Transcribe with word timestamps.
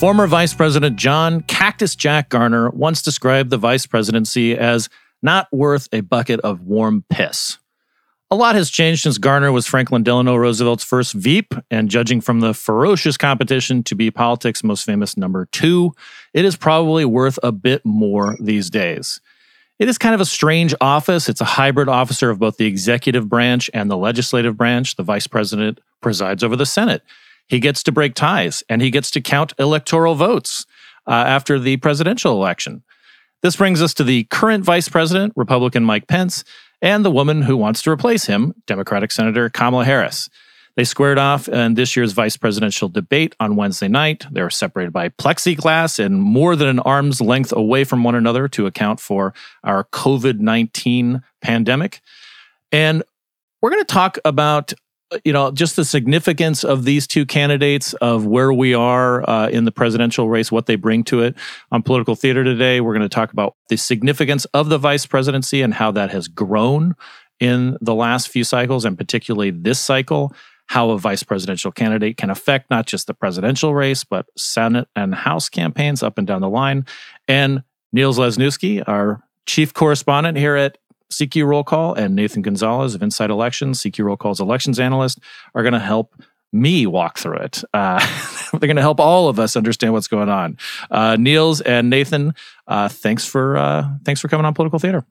Former 0.00 0.26
Vice 0.26 0.54
President 0.54 0.96
John 0.96 1.42
Cactus 1.42 1.94
Jack 1.94 2.30
Garner 2.30 2.70
once 2.70 3.02
described 3.02 3.50
the 3.50 3.58
vice 3.58 3.84
presidency 3.84 4.56
as 4.56 4.88
not 5.20 5.46
worth 5.52 5.90
a 5.92 6.00
bucket 6.00 6.40
of 6.40 6.62
warm 6.62 7.04
piss. 7.10 7.58
A 8.30 8.34
lot 8.34 8.54
has 8.54 8.70
changed 8.70 9.02
since 9.02 9.18
Garner 9.18 9.52
was 9.52 9.66
Franklin 9.66 10.02
Delano 10.02 10.36
Roosevelt's 10.36 10.84
first 10.84 11.12
Veep, 11.12 11.52
and 11.70 11.90
judging 11.90 12.22
from 12.22 12.40
the 12.40 12.54
ferocious 12.54 13.18
competition 13.18 13.82
to 13.82 13.94
be 13.94 14.10
politics' 14.10 14.64
most 14.64 14.86
famous 14.86 15.18
number 15.18 15.44
two, 15.52 15.92
it 16.32 16.46
is 16.46 16.56
probably 16.56 17.04
worth 17.04 17.38
a 17.42 17.52
bit 17.52 17.84
more 17.84 18.38
these 18.40 18.70
days. 18.70 19.20
It 19.78 19.90
is 19.90 19.98
kind 19.98 20.14
of 20.14 20.22
a 20.22 20.24
strange 20.24 20.74
office. 20.80 21.28
It's 21.28 21.42
a 21.42 21.44
hybrid 21.44 21.90
officer 21.90 22.30
of 22.30 22.38
both 22.38 22.56
the 22.56 22.64
executive 22.64 23.28
branch 23.28 23.68
and 23.74 23.90
the 23.90 23.98
legislative 23.98 24.56
branch. 24.56 24.96
The 24.96 25.02
vice 25.02 25.26
president 25.26 25.78
presides 26.00 26.42
over 26.42 26.56
the 26.56 26.64
Senate. 26.64 27.02
He 27.50 27.58
gets 27.58 27.82
to 27.82 27.92
break 27.92 28.14
ties 28.14 28.62
and 28.68 28.80
he 28.80 28.90
gets 28.90 29.10
to 29.10 29.20
count 29.20 29.54
electoral 29.58 30.14
votes 30.14 30.66
uh, 31.08 31.10
after 31.10 31.58
the 31.58 31.78
presidential 31.78 32.32
election. 32.32 32.84
This 33.42 33.56
brings 33.56 33.82
us 33.82 33.92
to 33.94 34.04
the 34.04 34.24
current 34.24 34.64
vice 34.64 34.88
president, 34.88 35.32
Republican 35.34 35.84
Mike 35.84 36.06
Pence, 36.06 36.44
and 36.80 37.04
the 37.04 37.10
woman 37.10 37.42
who 37.42 37.56
wants 37.56 37.82
to 37.82 37.90
replace 37.90 38.26
him, 38.26 38.54
Democratic 38.66 39.10
Senator 39.10 39.50
Kamala 39.50 39.84
Harris. 39.84 40.30
They 40.76 40.84
squared 40.84 41.18
off 41.18 41.48
in 41.48 41.74
this 41.74 41.96
year's 41.96 42.12
vice 42.12 42.36
presidential 42.36 42.88
debate 42.88 43.34
on 43.40 43.56
Wednesday 43.56 43.88
night. 43.88 44.26
They 44.30 44.42
were 44.42 44.50
separated 44.50 44.92
by 44.92 45.08
plexiglass 45.08 45.98
and 45.98 46.22
more 46.22 46.54
than 46.54 46.68
an 46.68 46.78
arm's 46.78 47.20
length 47.20 47.52
away 47.52 47.82
from 47.82 48.04
one 48.04 48.14
another 48.14 48.46
to 48.48 48.66
account 48.66 49.00
for 49.00 49.34
our 49.64 49.84
COVID 49.84 50.38
19 50.38 51.22
pandemic. 51.40 52.00
And 52.70 53.02
we're 53.60 53.70
going 53.70 53.82
to 53.82 53.92
talk 53.92 54.18
about 54.24 54.72
you 55.24 55.32
know, 55.32 55.50
just 55.50 55.76
the 55.76 55.84
significance 55.84 56.64
of 56.64 56.84
these 56.84 57.06
two 57.06 57.26
candidates, 57.26 57.94
of 57.94 58.26
where 58.26 58.52
we 58.52 58.74
are 58.74 59.28
uh, 59.28 59.48
in 59.48 59.64
the 59.64 59.72
presidential 59.72 60.28
race, 60.28 60.52
what 60.52 60.66
they 60.66 60.76
bring 60.76 61.04
to 61.04 61.22
it. 61.22 61.36
On 61.72 61.82
political 61.82 62.14
theater 62.14 62.44
today, 62.44 62.80
we're 62.80 62.94
going 62.94 63.02
to 63.02 63.08
talk 63.08 63.32
about 63.32 63.56
the 63.68 63.76
significance 63.76 64.44
of 64.46 64.68
the 64.68 64.78
vice 64.78 65.06
presidency 65.06 65.62
and 65.62 65.74
how 65.74 65.90
that 65.92 66.10
has 66.10 66.28
grown 66.28 66.94
in 67.40 67.76
the 67.80 67.94
last 67.94 68.28
few 68.28 68.44
cycles, 68.44 68.84
and 68.84 68.96
particularly 68.96 69.50
this 69.50 69.80
cycle. 69.80 70.34
How 70.66 70.90
a 70.90 70.98
vice 70.98 71.24
presidential 71.24 71.72
candidate 71.72 72.16
can 72.16 72.30
affect 72.30 72.70
not 72.70 72.86
just 72.86 73.08
the 73.08 73.14
presidential 73.14 73.74
race, 73.74 74.04
but 74.04 74.26
Senate 74.36 74.86
and 74.94 75.12
House 75.12 75.48
campaigns 75.48 76.00
up 76.00 76.16
and 76.16 76.28
down 76.28 76.42
the 76.42 76.48
line. 76.48 76.86
And 77.26 77.64
Niels 77.92 78.20
Lesniewski, 78.20 78.84
our 78.86 79.20
chief 79.46 79.74
correspondent 79.74 80.38
here 80.38 80.54
at 80.54 80.78
CQ 81.12 81.46
Roll 81.46 81.64
Call 81.64 81.94
and 81.94 82.14
Nathan 82.14 82.42
Gonzalez 82.42 82.94
of 82.94 83.02
Inside 83.02 83.30
Elections, 83.30 83.80
CQ 83.80 84.04
Roll 84.04 84.16
Call's 84.16 84.40
elections 84.40 84.78
analyst, 84.78 85.18
are 85.54 85.62
going 85.62 85.72
to 85.72 85.78
help 85.78 86.14
me 86.52 86.86
walk 86.86 87.18
through 87.18 87.36
it. 87.38 87.62
Uh, 87.74 87.98
they're 88.52 88.60
going 88.60 88.76
to 88.76 88.82
help 88.82 89.00
all 89.00 89.28
of 89.28 89.38
us 89.38 89.56
understand 89.56 89.92
what's 89.92 90.08
going 90.08 90.28
on. 90.28 90.58
Uh, 90.90 91.16
Niels 91.18 91.60
and 91.60 91.90
Nathan, 91.90 92.34
uh, 92.66 92.88
thanks 92.88 93.24
for 93.24 93.56
uh, 93.56 93.88
thanks 94.04 94.20
for 94.20 94.28
coming 94.28 94.46
on 94.46 94.54
Political 94.54 94.78
Theater. 94.78 95.04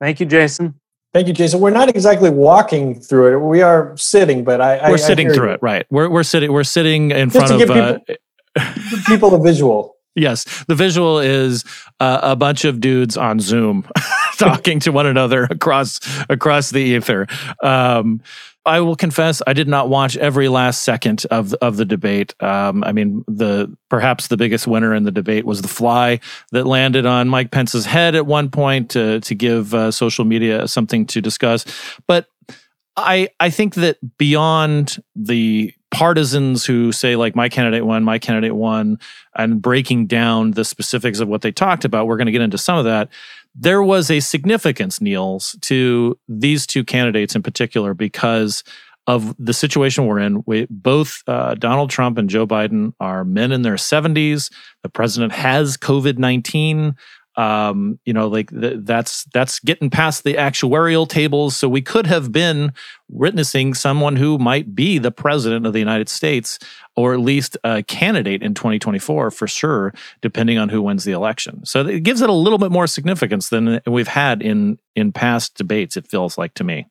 Thank 0.00 0.20
you, 0.20 0.26
Jason. 0.26 0.74
Thank 1.12 1.28
you, 1.28 1.34
Jason. 1.34 1.60
We're 1.60 1.70
not 1.70 1.90
exactly 1.90 2.30
walking 2.30 2.98
through 2.98 3.34
it. 3.34 3.46
We 3.46 3.60
are 3.60 3.94
sitting, 3.96 4.44
but 4.44 4.60
I 4.60 4.88
we're 4.88 4.94
I, 4.94 4.96
sitting 4.96 5.30
I 5.30 5.34
through 5.34 5.48
you. 5.48 5.54
it, 5.54 5.62
right? 5.62 5.86
We're 5.90 6.08
we're 6.08 6.22
sitting 6.22 6.52
we're 6.52 6.64
sitting 6.64 7.10
in 7.10 7.28
Just 7.30 7.46
front 7.46 7.60
to 7.60 7.72
of. 7.72 8.06
give 8.06 8.06
people, 8.06 8.76
give 8.86 9.04
people 9.06 9.34
a 9.34 9.42
visual. 9.42 9.96
Yes, 10.14 10.64
the 10.68 10.74
visual 10.74 11.20
is 11.20 11.64
uh, 11.98 12.20
a 12.22 12.36
bunch 12.36 12.66
of 12.66 12.80
dudes 12.80 13.16
on 13.16 13.40
Zoom 13.40 13.88
talking 14.38 14.80
to 14.80 14.92
one 14.92 15.06
another 15.06 15.44
across 15.44 16.00
across 16.28 16.70
the 16.70 16.80
ether. 16.80 17.26
Um, 17.62 18.20
I 18.64 18.78
will 18.80 18.94
confess, 18.94 19.42
I 19.44 19.54
did 19.54 19.66
not 19.66 19.88
watch 19.88 20.16
every 20.16 20.48
last 20.48 20.84
second 20.84 21.26
of 21.30 21.52
of 21.54 21.76
the 21.76 21.84
debate. 21.84 22.34
Um, 22.40 22.84
I 22.84 22.92
mean, 22.92 23.24
the 23.26 23.76
perhaps 23.88 24.28
the 24.28 24.36
biggest 24.36 24.66
winner 24.66 24.94
in 24.94 25.02
the 25.02 25.10
debate 25.10 25.44
was 25.44 25.62
the 25.62 25.68
fly 25.68 26.20
that 26.52 26.64
landed 26.64 27.04
on 27.04 27.28
Mike 27.28 27.50
Pence's 27.50 27.86
head 27.86 28.14
at 28.14 28.26
one 28.26 28.50
point 28.50 28.90
to 28.90 29.20
to 29.20 29.34
give 29.34 29.74
uh, 29.74 29.90
social 29.90 30.24
media 30.24 30.68
something 30.68 31.06
to 31.06 31.20
discuss. 31.20 31.64
But 32.06 32.28
I 32.96 33.28
I 33.40 33.50
think 33.50 33.74
that 33.74 33.98
beyond 34.16 35.02
the 35.16 35.74
partisans 35.90 36.64
who 36.64 36.92
say 36.92 37.16
like 37.16 37.34
my 37.34 37.48
candidate 37.48 37.84
won, 37.84 38.04
my 38.04 38.18
candidate 38.18 38.54
won, 38.54 38.98
and 39.36 39.60
breaking 39.60 40.06
down 40.06 40.52
the 40.52 40.64
specifics 40.64 41.18
of 41.18 41.28
what 41.28 41.42
they 41.42 41.52
talked 41.52 41.84
about, 41.84 42.06
we're 42.06 42.16
going 42.16 42.26
to 42.26 42.32
get 42.32 42.40
into 42.40 42.58
some 42.58 42.78
of 42.78 42.84
that. 42.84 43.08
There 43.54 43.82
was 43.82 44.10
a 44.10 44.20
significance, 44.20 45.00
Niels, 45.00 45.56
to 45.62 46.18
these 46.28 46.66
two 46.66 46.84
candidates 46.84 47.34
in 47.34 47.42
particular 47.42 47.94
because 47.94 48.64
of 49.06 49.34
the 49.38 49.52
situation 49.52 50.06
we're 50.06 50.20
in. 50.20 50.42
We, 50.46 50.66
both 50.70 51.22
uh, 51.26 51.54
Donald 51.54 51.90
Trump 51.90 52.18
and 52.18 52.30
Joe 52.30 52.46
Biden 52.46 52.92
are 53.00 53.24
men 53.24 53.52
in 53.52 53.62
their 53.62 53.74
70s. 53.74 54.50
The 54.82 54.88
president 54.88 55.32
has 55.32 55.76
COVID 55.76 56.18
19 56.18 56.94
um 57.36 57.98
you 58.04 58.12
know 58.12 58.28
like 58.28 58.50
th- 58.50 58.80
that's 58.80 59.24
that's 59.32 59.58
getting 59.60 59.88
past 59.88 60.24
the 60.24 60.34
actuarial 60.34 61.08
tables. 61.08 61.56
So 61.56 61.68
we 61.68 61.80
could 61.80 62.06
have 62.06 62.30
been 62.30 62.72
witnessing 63.08 63.74
someone 63.74 64.16
who 64.16 64.38
might 64.38 64.74
be 64.74 64.98
the 64.98 65.10
president 65.10 65.66
of 65.66 65.72
the 65.72 65.78
United 65.78 66.08
States 66.08 66.58
or 66.96 67.14
at 67.14 67.20
least 67.20 67.56
a 67.64 67.82
candidate 67.82 68.42
in 68.42 68.54
2024 68.54 69.30
for 69.30 69.46
sure 69.46 69.94
depending 70.20 70.58
on 70.58 70.68
who 70.68 70.82
wins 70.82 71.04
the 71.04 71.12
election. 71.12 71.64
So 71.64 71.86
it 71.86 72.02
gives 72.02 72.20
it 72.20 72.28
a 72.28 72.34
little 72.34 72.58
bit 72.58 72.70
more 72.70 72.86
significance 72.86 73.48
than 73.48 73.80
we've 73.86 74.08
had 74.08 74.42
in 74.42 74.78
in 74.94 75.12
past 75.12 75.56
debates 75.56 75.96
it 75.96 76.06
feels 76.06 76.36
like 76.36 76.54
to 76.54 76.64
me. 76.64 76.86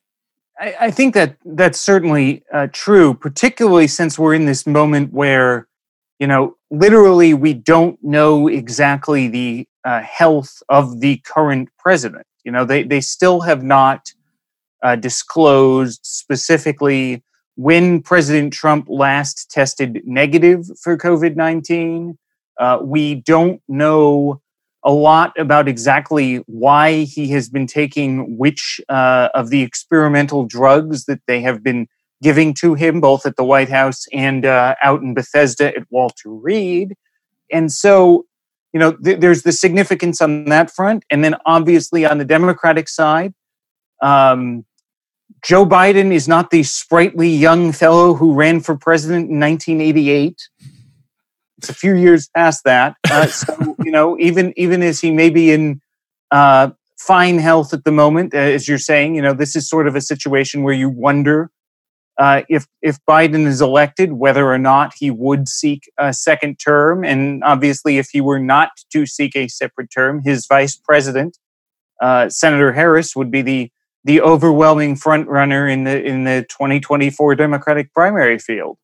I, 0.58 0.74
I 0.80 0.90
think 0.90 1.14
that 1.14 1.36
that's 1.44 1.80
certainly 1.80 2.42
uh, 2.52 2.66
true 2.72 3.14
particularly 3.14 3.86
since 3.86 4.18
we're 4.18 4.34
in 4.34 4.46
this 4.46 4.66
moment 4.66 5.12
where 5.12 5.68
you 6.18 6.26
know 6.26 6.56
literally 6.70 7.34
we 7.34 7.54
don't 7.54 8.02
know 8.02 8.48
exactly 8.48 9.28
the 9.28 9.66
uh, 9.84 10.00
health 10.00 10.62
of 10.68 11.00
the 11.00 11.18
current 11.18 11.68
president. 11.78 12.26
You 12.44 12.52
know, 12.52 12.64
they, 12.64 12.82
they 12.82 13.00
still 13.00 13.40
have 13.40 13.62
not 13.62 14.12
uh, 14.82 14.96
disclosed 14.96 16.00
specifically 16.02 17.22
when 17.56 18.02
President 18.02 18.52
Trump 18.52 18.86
last 18.88 19.50
tested 19.50 20.02
negative 20.04 20.66
for 20.82 20.96
COVID 20.96 21.36
19. 21.36 22.18
Uh, 22.58 22.78
we 22.82 23.16
don't 23.16 23.60
know 23.68 24.40
a 24.84 24.92
lot 24.92 25.32
about 25.38 25.68
exactly 25.68 26.36
why 26.46 27.04
he 27.04 27.28
has 27.28 27.48
been 27.48 27.66
taking 27.66 28.36
which 28.36 28.80
uh, 28.88 29.28
of 29.34 29.50
the 29.50 29.62
experimental 29.62 30.44
drugs 30.44 31.04
that 31.04 31.20
they 31.26 31.40
have 31.40 31.62
been 31.62 31.86
giving 32.22 32.54
to 32.54 32.74
him, 32.74 33.00
both 33.00 33.26
at 33.26 33.36
the 33.36 33.44
White 33.44 33.68
House 33.68 34.06
and 34.12 34.46
uh, 34.46 34.76
out 34.82 35.02
in 35.02 35.12
Bethesda 35.12 35.76
at 35.76 35.84
Walter 35.90 36.30
Reed. 36.30 36.94
And 37.50 37.70
so 37.70 38.26
you 38.72 38.80
know, 38.80 38.92
th- 38.92 39.20
there's 39.20 39.42
the 39.42 39.52
significance 39.52 40.20
on 40.20 40.46
that 40.46 40.70
front. 40.70 41.04
And 41.10 41.22
then 41.22 41.36
obviously 41.46 42.06
on 42.06 42.18
the 42.18 42.24
Democratic 42.24 42.88
side, 42.88 43.34
um, 44.00 44.64
Joe 45.44 45.66
Biden 45.66 46.12
is 46.12 46.28
not 46.28 46.50
the 46.50 46.62
sprightly 46.62 47.28
young 47.28 47.72
fellow 47.72 48.14
who 48.14 48.34
ran 48.34 48.60
for 48.60 48.76
president 48.76 49.30
in 49.30 49.40
1988. 49.40 50.48
It's 51.58 51.68
a 51.68 51.74
few 51.74 51.94
years 51.94 52.28
past 52.34 52.64
that. 52.64 52.96
Uh, 53.10 53.26
so, 53.26 53.76
you 53.84 53.90
know, 53.90 54.18
even 54.18 54.52
even 54.56 54.82
as 54.82 55.00
he 55.00 55.10
may 55.10 55.30
be 55.30 55.50
in 55.50 55.80
uh, 56.30 56.70
fine 56.98 57.38
health 57.38 57.74
at 57.74 57.84
the 57.84 57.92
moment, 57.92 58.34
uh, 58.34 58.38
as 58.38 58.68
you're 58.68 58.78
saying, 58.78 59.14
you 59.14 59.22
know, 59.22 59.34
this 59.34 59.54
is 59.54 59.68
sort 59.68 59.86
of 59.86 59.94
a 59.94 60.00
situation 60.00 60.62
where 60.62 60.74
you 60.74 60.88
wonder 60.88 61.50
uh, 62.18 62.42
if 62.48 62.66
if 62.82 62.98
Biden 63.08 63.46
is 63.46 63.60
elected, 63.60 64.12
whether 64.12 64.50
or 64.50 64.58
not 64.58 64.92
he 64.98 65.10
would 65.10 65.48
seek 65.48 65.90
a 65.98 66.12
second 66.12 66.56
term, 66.56 67.04
and 67.04 67.42
obviously, 67.42 67.98
if 67.98 68.10
he 68.10 68.20
were 68.20 68.38
not 68.38 68.70
to 68.92 69.06
seek 69.06 69.34
a 69.34 69.48
separate 69.48 69.90
term, 69.90 70.22
his 70.22 70.46
vice 70.46 70.76
president, 70.76 71.38
uh, 72.02 72.28
Senator 72.28 72.72
Harris, 72.72 73.16
would 73.16 73.30
be 73.30 73.42
the 73.42 73.70
the 74.04 74.20
overwhelming 74.20 74.96
front 74.96 75.28
runner 75.28 75.66
in 75.66 75.84
the 75.84 76.02
in 76.02 76.24
the 76.24 76.44
2024 76.50 77.34
Democratic 77.34 77.92
primary 77.94 78.38
field. 78.38 78.76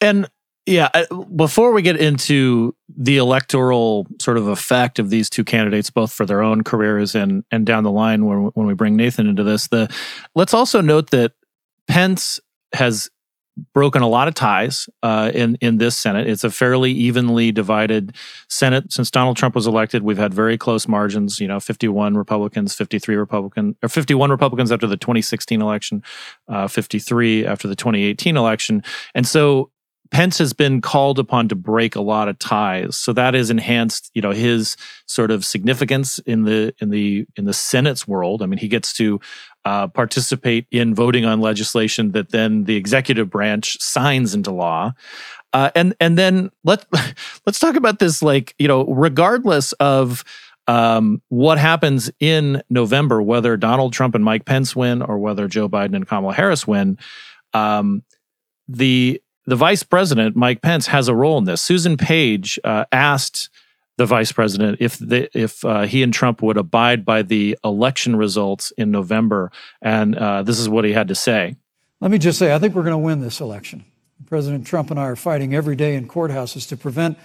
And 0.00 0.28
yeah, 0.66 0.88
before 1.34 1.72
we 1.72 1.80
get 1.80 1.96
into 1.96 2.74
the 2.88 3.18
electoral 3.18 4.06
sort 4.20 4.36
of 4.36 4.48
effect 4.48 4.98
of 4.98 5.10
these 5.10 5.30
two 5.30 5.44
candidates, 5.44 5.90
both 5.90 6.12
for 6.12 6.26
their 6.26 6.42
own 6.42 6.62
careers 6.62 7.14
and 7.14 7.44
and 7.50 7.64
down 7.66 7.82
the 7.82 7.90
line 7.90 8.24
when 8.24 8.50
when 8.54 8.66
we 8.66 8.74
bring 8.74 8.96
Nathan 8.96 9.26
into 9.26 9.42
this, 9.42 9.68
the 9.68 9.92
let's 10.34 10.54
also 10.54 10.80
note 10.80 11.10
that 11.10 11.32
Pence 11.88 12.40
has 12.72 13.10
broken 13.72 14.02
a 14.02 14.08
lot 14.08 14.28
of 14.28 14.34
ties 14.34 14.88
uh, 15.02 15.30
in 15.34 15.56
in 15.60 15.78
this 15.78 15.96
Senate. 15.96 16.28
It's 16.28 16.44
a 16.44 16.50
fairly 16.50 16.92
evenly 16.92 17.52
divided 17.52 18.14
Senate 18.48 18.92
since 18.92 19.10
Donald 19.10 19.36
Trump 19.36 19.54
was 19.54 19.66
elected. 19.66 20.02
We've 20.02 20.18
had 20.18 20.34
very 20.34 20.58
close 20.58 20.86
margins. 20.86 21.40
You 21.40 21.48
know, 21.48 21.60
51 21.60 22.16
Republicans, 22.16 22.74
53 22.74 23.16
Republican, 23.16 23.76
or 23.82 23.88
51 23.88 24.30
Republicans 24.30 24.70
after 24.72 24.86
the 24.86 24.96
2016 24.96 25.62
election, 25.62 26.02
uh, 26.48 26.68
53 26.68 27.46
after 27.46 27.68
the 27.68 27.76
2018 27.76 28.36
election, 28.36 28.82
and 29.14 29.26
so 29.26 29.70
Pence 30.10 30.38
has 30.38 30.52
been 30.52 30.80
called 30.80 31.18
upon 31.18 31.48
to 31.48 31.56
break 31.56 31.96
a 31.96 32.00
lot 32.00 32.28
of 32.28 32.38
ties, 32.38 32.96
so 32.96 33.12
that 33.12 33.34
has 33.34 33.50
enhanced, 33.50 34.10
you 34.14 34.22
know, 34.22 34.30
his 34.30 34.76
sort 35.06 35.30
of 35.30 35.44
significance 35.44 36.18
in 36.20 36.44
the 36.44 36.74
in 36.80 36.90
the 36.90 37.26
in 37.36 37.44
the 37.44 37.52
Senate's 37.52 38.06
world. 38.06 38.42
I 38.42 38.46
mean, 38.46 38.58
he 38.58 38.68
gets 38.68 38.92
to 38.94 39.20
uh, 39.66 39.88
participate 39.88 40.64
in 40.70 40.94
voting 40.94 41.24
on 41.24 41.40
legislation 41.40 42.12
that 42.12 42.30
then 42.30 42.64
the 42.64 42.76
executive 42.76 43.28
branch 43.28 43.76
signs 43.82 44.32
into 44.32 44.52
law. 44.52 44.92
Uh, 45.52 45.70
and 45.74 45.92
and 45.98 46.16
then 46.16 46.50
let 46.62 46.86
let's 47.46 47.58
talk 47.58 47.74
about 47.74 47.98
this. 47.98 48.22
Like 48.22 48.54
you 48.58 48.68
know, 48.68 48.84
regardless 48.84 49.72
of 49.72 50.24
um, 50.68 51.20
what 51.30 51.58
happens 51.58 52.10
in 52.20 52.62
November, 52.70 53.20
whether 53.20 53.56
Donald 53.56 53.92
Trump 53.92 54.14
and 54.14 54.24
Mike 54.24 54.44
Pence 54.44 54.76
win 54.76 55.02
or 55.02 55.18
whether 55.18 55.48
Joe 55.48 55.68
Biden 55.68 55.96
and 55.96 56.06
Kamala 56.06 56.32
Harris 56.32 56.64
win, 56.64 56.96
um, 57.52 58.04
the 58.68 59.20
the 59.46 59.56
vice 59.56 59.82
president, 59.82 60.36
Mike 60.36 60.62
Pence, 60.62 60.86
has 60.86 61.08
a 61.08 61.14
role 61.14 61.38
in 61.38 61.44
this. 61.44 61.60
Susan 61.60 61.96
Page 61.96 62.60
uh, 62.62 62.84
asked 62.92 63.50
the 63.96 64.06
vice 64.06 64.32
president 64.32 64.78
if 64.80 64.98
the, 64.98 65.28
if 65.38 65.64
uh, 65.64 65.82
he 65.82 66.02
and 66.02 66.12
Trump 66.12 66.42
would 66.42 66.56
abide 66.56 67.04
by 67.04 67.22
the 67.22 67.58
election 67.64 68.16
results 68.16 68.72
in 68.76 68.90
November, 68.90 69.50
and 69.80 70.16
uh, 70.16 70.42
this 70.42 70.58
is 70.58 70.68
what 70.68 70.84
he 70.84 70.92
had 70.92 71.08
to 71.08 71.14
say. 71.14 71.56
Let 72.00 72.10
me 72.10 72.18
just 72.18 72.38
say, 72.38 72.54
I 72.54 72.58
think 72.58 72.74
we're 72.74 72.82
going 72.82 72.92
to 72.92 72.98
win 72.98 73.20
this 73.20 73.40
election. 73.40 73.84
President 74.26 74.66
Trump 74.66 74.90
and 74.90 75.00
I 75.00 75.04
are 75.04 75.16
fighting 75.16 75.54
every 75.54 75.76
day 75.76 75.94
in 75.94 76.08
courthouses 76.08 76.68
to 76.68 76.76
prevent 76.76 77.18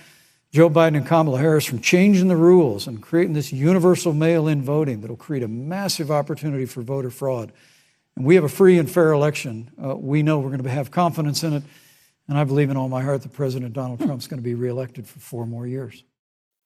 Joe 0.51 0.69
Biden 0.69 0.97
and 0.97 1.07
Kamala 1.07 1.39
Harris 1.39 1.65
from 1.65 1.79
changing 1.79 2.27
the 2.27 2.35
rules 2.35 2.87
and 2.87 3.01
creating 3.01 3.33
this 3.33 3.53
universal 3.53 4.13
mail-in 4.13 4.61
voting 4.61 5.01
that 5.01 5.09
will 5.09 5.17
create 5.17 5.43
a 5.43 5.47
massive 5.47 6.11
opportunity 6.11 6.65
for 6.65 6.81
voter 6.81 7.09
fraud. 7.09 7.51
And 8.17 8.25
we 8.25 8.35
have 8.35 8.43
a 8.43 8.49
free 8.49 8.77
and 8.77 8.91
fair 8.91 9.13
election. 9.13 9.71
Uh, 9.81 9.95
we 9.95 10.23
know 10.23 10.39
we're 10.39 10.49
going 10.49 10.63
to 10.63 10.69
have 10.69 10.91
confidence 10.91 11.43
in 11.43 11.53
it. 11.53 11.63
And 12.27 12.37
I 12.37 12.43
believe 12.43 12.69
in 12.69 12.77
all 12.77 12.89
my 12.89 13.01
heart 13.01 13.23
that 13.23 13.33
President 13.33 13.73
Donald 13.73 13.99
Trump's 13.99 14.27
going 14.27 14.39
to 14.39 14.43
be 14.43 14.53
reelected 14.53 15.07
for 15.07 15.19
four 15.19 15.45
more 15.45 15.65
years. 15.65 16.03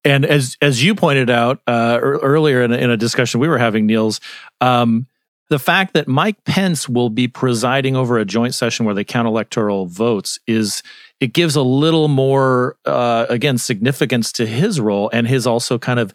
And 0.05 0.23
as 0.23 0.57
as 0.61 0.83
you 0.83 0.95
pointed 0.95 1.29
out 1.29 1.61
uh, 1.67 1.99
earlier 2.01 2.61
in 2.61 2.71
a, 2.71 2.77
in 2.77 2.89
a, 2.91 2.97
discussion 2.97 3.39
we 3.39 3.47
were 3.47 3.57
having, 3.57 3.87
Niels, 3.87 4.21
um, 4.61 5.07
the 5.49 5.59
fact 5.59 5.93
that 5.93 6.07
Mike 6.07 6.43
Pence 6.45 6.87
will 6.87 7.09
be 7.09 7.27
presiding 7.27 7.95
over 7.95 8.17
a 8.17 8.25
joint 8.25 8.53
session 8.53 8.85
where 8.85 8.95
they 8.95 9.03
count 9.03 9.27
electoral 9.27 9.87
votes 9.87 10.39
is 10.47 10.83
it 11.19 11.33
gives 11.33 11.55
a 11.55 11.61
little 11.61 12.07
more 12.07 12.77
uh, 12.85 13.25
again 13.29 13.57
significance 13.57 14.31
to 14.33 14.45
his 14.45 14.79
role 14.79 15.09
and 15.11 15.27
his 15.27 15.47
also 15.47 15.79
kind 15.79 15.99
of 15.99 16.13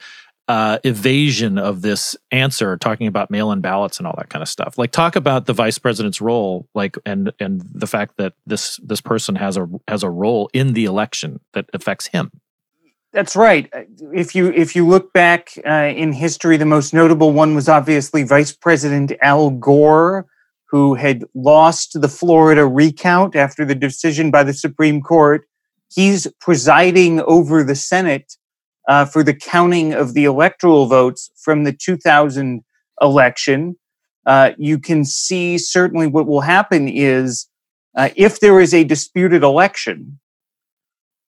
uh, 0.50 0.78
evasion 0.82 1.58
of 1.58 1.81
this 1.81 2.16
answer, 2.32 2.76
talking 2.76 3.06
about 3.06 3.31
mail-in 3.31 3.60
ballots 3.60 3.98
and 3.98 4.06
all 4.06 4.14
that 4.19 4.31
kind 4.31 4.42
of 4.42 4.48
stuff. 4.48 4.76
Like, 4.76 4.90
talk 4.90 5.14
about 5.14 5.46
the 5.46 5.52
vice 5.52 5.78
president's 5.78 6.20
role, 6.20 6.66
like, 6.75 6.96
and 7.06 7.32
and 7.38 7.62
the 7.72 7.87
fact 7.87 8.16
that 8.16 8.32
this 8.46 8.78
this 8.82 9.00
person 9.00 9.37
has 9.37 9.56
a 9.56 9.69
has 9.87 10.02
a 10.02 10.10
role 10.10 10.50
in 10.52 10.72
the 10.72 10.87
election 10.87 11.38
that 11.52 11.66
affects 11.72 12.08
him. 12.08 12.32
That's 13.12 13.35
right. 13.35 13.69
If 14.12 14.37
you 14.37 14.53
if 14.53 14.77
you 14.77 14.87
look 14.87 15.12
back 15.12 15.51
uh, 15.67 15.93
in 15.97 16.12
history, 16.12 16.57
the 16.57 16.65
most 16.65 16.95
notable 16.95 17.33
one 17.33 17.57
was 17.57 17.69
obviously 17.69 18.23
Vice 18.23 18.53
President 18.53 19.12
Al 19.21 19.51
Gore, 19.51 20.27
who 20.67 20.95
had 20.95 21.25
lost 21.35 22.01
the 22.01 22.09
Florida 22.09 22.67
recount 22.67 23.35
after 23.35 23.65
the 23.65 23.75
decision 23.75 24.31
by 24.31 24.45
the 24.45 24.55
Supreme 24.55 25.03
Court. 25.03 25.43
He's 25.93 26.29
presiding 26.41 27.21
over 27.23 27.65
the 27.65 27.75
Senate 27.75 28.37
uh, 28.89 29.07
for 29.07 29.25
the 29.25 29.35
counting 29.35 29.93
of 29.93 30.15
the 30.15 30.25
electoral 30.25 30.87
votes 30.87 31.33
from 31.43 31.65
the 31.65 31.73
2000 31.73 32.62
election. 33.03 33.77
Uh, 34.25 34.53
you 34.57 34.79
can 34.79 35.05
see 35.05 35.59
certainly 35.59 36.07
what 36.07 36.29
will 36.29 36.43
happen 36.43 36.87
is 36.87 37.49
uh, 37.97 38.11
if 38.15 38.39
there 38.39 38.61
is 38.61 38.73
a 38.73 38.85
disputed 38.85 39.43
election, 39.43 40.21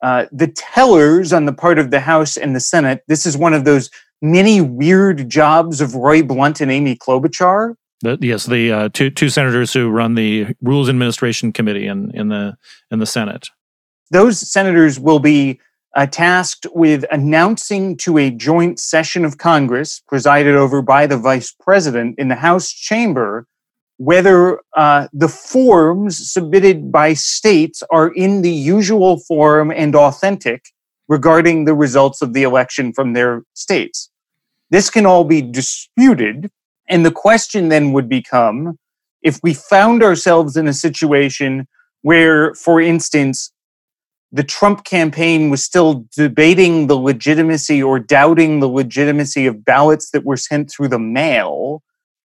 uh, 0.02 0.26
the 0.32 0.48
tellers 0.48 1.32
on 1.32 1.46
the 1.46 1.52
part 1.52 1.78
of 1.78 1.90
the 1.90 2.00
House 2.00 2.36
and 2.36 2.54
the 2.54 2.60
Senate, 2.60 3.02
this 3.06 3.24
is 3.24 3.36
one 3.36 3.54
of 3.54 3.64
those 3.64 3.88
many 4.20 4.60
weird 4.60 5.28
jobs 5.28 5.80
of 5.80 5.94
Roy 5.94 6.22
Blunt 6.22 6.60
and 6.60 6.70
Amy 6.70 6.96
Klobuchar. 6.96 7.74
The, 8.02 8.18
yes, 8.20 8.46
the 8.46 8.72
uh, 8.72 8.88
two 8.88 9.10
two 9.10 9.28
senators 9.28 9.72
who 9.72 9.88
run 9.88 10.16
the 10.16 10.48
Rules 10.60 10.88
Administration 10.88 11.52
Committee 11.52 11.86
in 11.86 12.10
in 12.14 12.28
the 12.28 12.56
in 12.90 12.98
the 12.98 13.06
Senate. 13.06 13.48
Those 14.10 14.40
senators 14.50 14.98
will 14.98 15.20
be 15.20 15.60
uh, 15.94 16.06
tasked 16.06 16.66
with 16.74 17.04
announcing 17.12 17.96
to 17.98 18.18
a 18.18 18.30
joint 18.30 18.80
session 18.80 19.24
of 19.24 19.38
Congress, 19.38 20.02
presided 20.08 20.56
over 20.56 20.82
by 20.82 21.06
the 21.06 21.16
vice 21.16 21.54
president 21.60 22.18
in 22.18 22.28
the 22.28 22.34
House 22.34 22.72
chamber, 22.72 23.46
whether 23.98 24.60
uh, 24.76 25.08
the 25.12 25.28
forms 25.28 26.30
submitted 26.30 26.90
by 26.90 27.14
states 27.14 27.82
are 27.90 28.08
in 28.08 28.42
the 28.42 28.50
usual 28.50 29.18
form 29.18 29.70
and 29.70 29.94
authentic 29.94 30.64
regarding 31.08 31.64
the 31.64 31.74
results 31.74 32.22
of 32.22 32.32
the 32.32 32.42
election 32.42 32.92
from 32.92 33.12
their 33.12 33.42
states. 33.54 34.10
This 34.70 34.88
can 34.88 35.04
all 35.04 35.24
be 35.24 35.42
disputed. 35.42 36.50
And 36.88 37.04
the 37.04 37.10
question 37.10 37.68
then 37.68 37.92
would 37.92 38.08
become 38.08 38.78
if 39.22 39.38
we 39.42 39.54
found 39.54 40.02
ourselves 40.02 40.56
in 40.56 40.66
a 40.66 40.72
situation 40.72 41.68
where, 42.02 42.54
for 42.54 42.80
instance, 42.80 43.52
the 44.32 44.42
Trump 44.42 44.84
campaign 44.84 45.50
was 45.50 45.62
still 45.62 46.06
debating 46.16 46.86
the 46.86 46.96
legitimacy 46.96 47.82
or 47.82 47.98
doubting 47.98 48.60
the 48.60 48.68
legitimacy 48.68 49.46
of 49.46 49.64
ballots 49.64 50.10
that 50.10 50.24
were 50.24 50.38
sent 50.38 50.70
through 50.70 50.88
the 50.88 50.98
mail, 50.98 51.82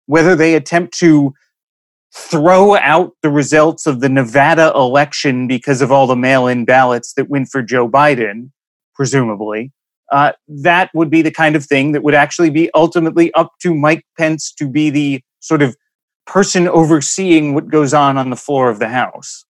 whether 0.06 0.34
they 0.34 0.54
attempt 0.54 0.98
to 0.98 1.34
throw 2.14 2.76
out 2.76 3.12
the 3.22 3.30
results 3.30 3.86
of 3.86 4.00
the 4.00 4.08
Nevada 4.08 4.72
election 4.74 5.46
because 5.46 5.80
of 5.80 5.92
all 5.92 6.06
the 6.06 6.16
mail 6.16 6.46
in 6.46 6.64
ballots 6.64 7.12
that 7.14 7.28
went 7.28 7.48
for 7.48 7.62
Joe 7.62 7.88
Biden, 7.88 8.50
presumably. 8.94 9.72
Uh, 10.10 10.32
that 10.48 10.90
would 10.92 11.08
be 11.08 11.22
the 11.22 11.30
kind 11.30 11.54
of 11.54 11.64
thing 11.64 11.92
that 11.92 12.02
would 12.02 12.14
actually 12.14 12.50
be 12.50 12.68
ultimately 12.74 13.32
up 13.34 13.52
to 13.62 13.74
Mike 13.74 14.04
Pence 14.18 14.52
to 14.54 14.68
be 14.68 14.90
the 14.90 15.22
sort 15.38 15.62
of 15.62 15.76
person 16.26 16.66
overseeing 16.66 17.54
what 17.54 17.68
goes 17.68 17.94
on 17.94 18.18
on 18.18 18.30
the 18.30 18.36
floor 18.36 18.68
of 18.70 18.80
the 18.80 18.88
House. 18.88 19.44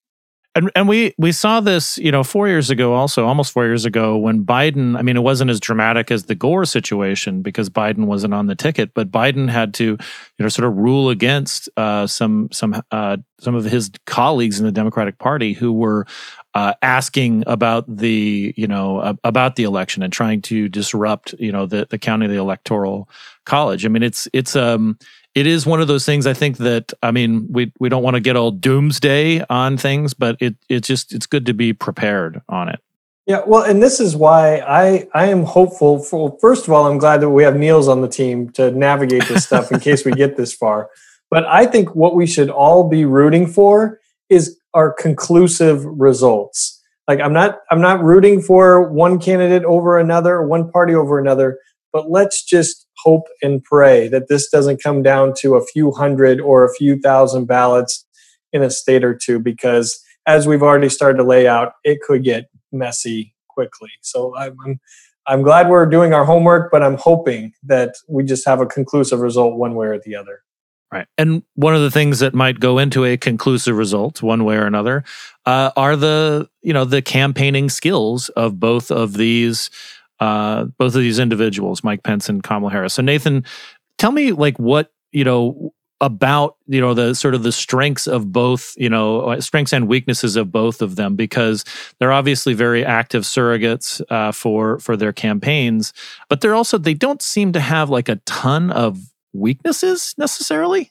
And 0.56 0.69
and 0.75 0.88
we 0.88 1.14
we 1.17 1.31
saw 1.31 1.61
this, 1.61 1.97
you 1.99 2.11
know, 2.11 2.25
four 2.25 2.49
years 2.49 2.70
ago, 2.70 2.94
also 2.94 3.25
almost 3.25 3.52
four 3.52 3.67
years 3.67 3.85
ago, 3.85 4.17
when 4.17 4.44
Biden. 4.44 4.99
I 4.99 5.02
mean, 5.02 5.17
it 5.17 5.23
wasn't 5.23 5.49
as 5.49 5.61
dramatic 5.61 6.11
as 6.11 6.25
the 6.25 6.35
Gore 6.35 6.64
situation 6.64 7.40
because 7.40 7.71
Biden 7.71 8.07
wasn't 8.07 8.35
on 8.35 8.49
the 8.49 8.57
ticket, 8.57 8.92
but 8.92 9.12
Biden 9.12 9.49
had 9.49 9.73
to, 9.75 9.85
you 9.85 9.99
know, 10.40 10.49
sort 10.49 10.66
of 10.66 10.76
rule 10.76 11.09
against 11.09 11.69
uh, 11.76 12.09
some 12.09 12.49
some 12.50 12.83
uh, 12.90 13.19
some 13.38 13.54
of 13.54 13.64
his 13.64 13.92
colleagues 14.07 14.59
in 14.59 14.66
the 14.66 14.73
Democratic 14.73 15.19
Party 15.19 15.52
who 15.52 15.73
were 15.73 16.04
uh, 16.54 16.75
asking 16.83 17.45
about 17.47 17.85
the 17.87 18.52
you 18.57 18.66
know 18.66 19.16
about 19.23 19.54
the 19.54 19.62
election 19.62 20.02
and 20.02 20.12
trying 20.12 20.42
to 20.42 20.69
disrupt 20.69 21.33
you 21.38 21.52
know 21.52 21.64
the 21.64 21.87
the 21.90 21.99
counting 21.99 22.26
of 22.26 22.33
the 22.33 22.40
electoral 22.40 23.09
college. 23.47 23.87
I 23.87 23.88
mean, 23.88 24.02
it's 24.02 24.26
it's 24.33 24.57
um 24.57 24.99
it 25.34 25.46
is 25.46 25.64
one 25.64 25.80
of 25.80 25.88
those 25.88 26.04
things 26.04 26.26
I 26.26 26.34
think 26.34 26.58
that 26.58 26.92
I 27.02 27.10
mean 27.10 27.46
we 27.50 27.72
we 27.78 27.88
don't 27.88 28.02
want 28.02 28.14
to 28.14 28.20
get 28.20 28.37
all 28.37 28.50
doomsday 28.50 29.44
on 29.49 29.76
things, 29.76 30.14
but 30.14 30.37
it 30.40 30.56
it's 30.68 30.88
just 30.88 31.14
it's 31.14 31.26
good 31.26 31.46
to 31.46 31.54
be 31.54 31.72
prepared 31.72 32.40
on 32.49 32.68
it. 32.68 32.80
Yeah, 33.26 33.42
well, 33.46 33.62
and 33.62 33.82
this 33.82 34.00
is 34.00 34.16
why 34.16 34.58
I 34.58 35.06
I 35.14 35.26
am 35.26 35.44
hopeful. 35.44 36.02
For 36.02 36.37
first 36.40 36.66
of 36.66 36.72
all, 36.72 36.87
I'm 36.90 36.99
glad 36.99 37.20
that 37.20 37.30
we 37.30 37.44
have 37.44 37.56
Niels 37.56 37.87
on 37.87 38.00
the 38.00 38.08
team 38.08 38.50
to 38.50 38.70
navigate 38.72 39.28
this 39.28 39.44
stuff 39.44 39.70
in 39.70 39.78
case 39.80 40.04
we 40.04 40.12
get 40.12 40.37
this 40.37 40.52
far. 40.52 40.90
But 41.30 41.44
I 41.46 41.66
think 41.66 41.94
what 41.94 42.16
we 42.16 42.26
should 42.26 42.50
all 42.50 42.88
be 42.88 43.04
rooting 43.04 43.46
for 43.46 44.00
is 44.28 44.58
our 44.75 44.92
conclusive 44.92 45.84
results. 45.84 46.82
Like 47.06 47.20
I'm 47.20 47.32
not 47.32 47.60
I'm 47.70 47.80
not 47.80 48.02
rooting 48.02 48.42
for 48.42 48.90
one 48.90 49.20
candidate 49.20 49.64
over 49.64 49.99
another, 49.99 50.42
one 50.42 50.70
party 50.70 50.94
over 50.94 51.18
another, 51.18 51.58
but 51.92 52.10
let's 52.10 52.42
just 52.44 52.87
hope 53.02 53.26
and 53.42 53.62
pray 53.64 54.09
that 54.09 54.28
this 54.28 54.49
doesn't 54.49 54.83
come 54.83 55.02
down 55.02 55.35
to 55.38 55.54
a 55.54 55.64
few 55.64 55.92
hundred 55.92 56.40
or 56.40 56.64
a 56.64 56.75
few 56.75 56.99
thousand 56.99 57.47
ballots 57.47 58.07
in 58.52 58.62
a 58.62 58.71
state 58.71 59.04
or 59.04 59.14
two, 59.14 59.38
because 59.38 60.02
as 60.26 60.47
we've 60.47 60.62
already 60.62 60.88
started 60.88 61.19
to 61.19 61.25
lay 61.25 61.47
out, 61.47 61.73
it 61.85 62.00
could 62.00 62.25
get 62.25 62.50
messy 62.73 63.35
quickly. 63.49 63.90
So 64.00 64.37
I'm, 64.37 64.80
I'm 65.26 65.42
glad 65.42 65.69
we're 65.69 65.87
doing 65.87 66.12
our 66.12 66.25
homework, 66.25 66.71
but 66.71 66.83
I'm 66.83 66.97
hoping 66.97 67.52
that 67.64 67.95
we 68.09 68.25
just 68.25 68.47
have 68.47 68.61
a 68.61 68.66
conclusive 68.66 69.21
result 69.21 69.57
one 69.57 69.75
way 69.75 69.87
or 69.88 69.99
the 69.99 70.16
other. 70.16 70.42
Right. 70.92 71.07
And 71.16 71.45
one 71.54 71.76
of 71.76 71.83
the 71.83 71.90
things 71.90 72.19
that 72.19 72.35
might 72.35 72.59
go 72.59 72.78
into 72.78 73.04
a 73.04 73.16
conclusive 73.16 73.76
result, 73.76 74.23
one 74.23 74.45
way 74.45 74.57
or 74.57 74.66
another, 74.66 75.04
uh, 75.47 75.71
are 75.76 75.95
the 75.95 76.49
you 76.62 76.73
know 76.73 76.85
the 76.85 77.00
campaigning 77.00 77.69
skills 77.69 78.28
of 78.30 78.59
both 78.59 78.90
of 78.90 79.12
these 79.12 79.71
uh, 80.20 80.64
both 80.78 80.94
of 80.94 81.00
these 81.00 81.18
individuals, 81.18 81.82
Mike 81.82 82.02
Pence 82.02 82.28
and 82.28 82.42
Kamala 82.42 82.70
Harris. 82.70 82.94
So 82.94 83.02
Nathan, 83.02 83.44
tell 83.98 84.12
me 84.12 84.32
like 84.32 84.58
what 84.58 84.92
you 85.12 85.24
know 85.24 85.72
about 86.00 86.56
you 86.66 86.80
know 86.80 86.94
the 86.94 87.14
sort 87.14 87.34
of 87.34 87.42
the 87.42 87.52
strengths 87.52 88.06
of 88.06 88.32
both 88.32 88.72
you 88.76 88.88
know 88.88 89.20
uh, 89.20 89.40
strengths 89.40 89.72
and 89.72 89.86
weaknesses 89.86 90.36
of 90.36 90.50
both 90.50 90.80
of 90.80 90.96
them 90.96 91.14
because 91.14 91.64
they're 91.98 92.12
obviously 92.12 92.54
very 92.54 92.84
active 92.84 93.24
surrogates 93.24 94.00
uh, 94.10 94.32
for 94.32 94.78
for 94.78 94.96
their 94.96 95.12
campaigns 95.12 95.92
but 96.30 96.40
they're 96.40 96.54
also 96.54 96.78
they 96.78 96.94
don't 96.94 97.20
seem 97.20 97.52
to 97.52 97.60
have 97.60 97.90
like 97.90 98.08
a 98.08 98.16
ton 98.24 98.70
of 98.70 98.98
weaknesses 99.34 100.14
necessarily 100.16 100.90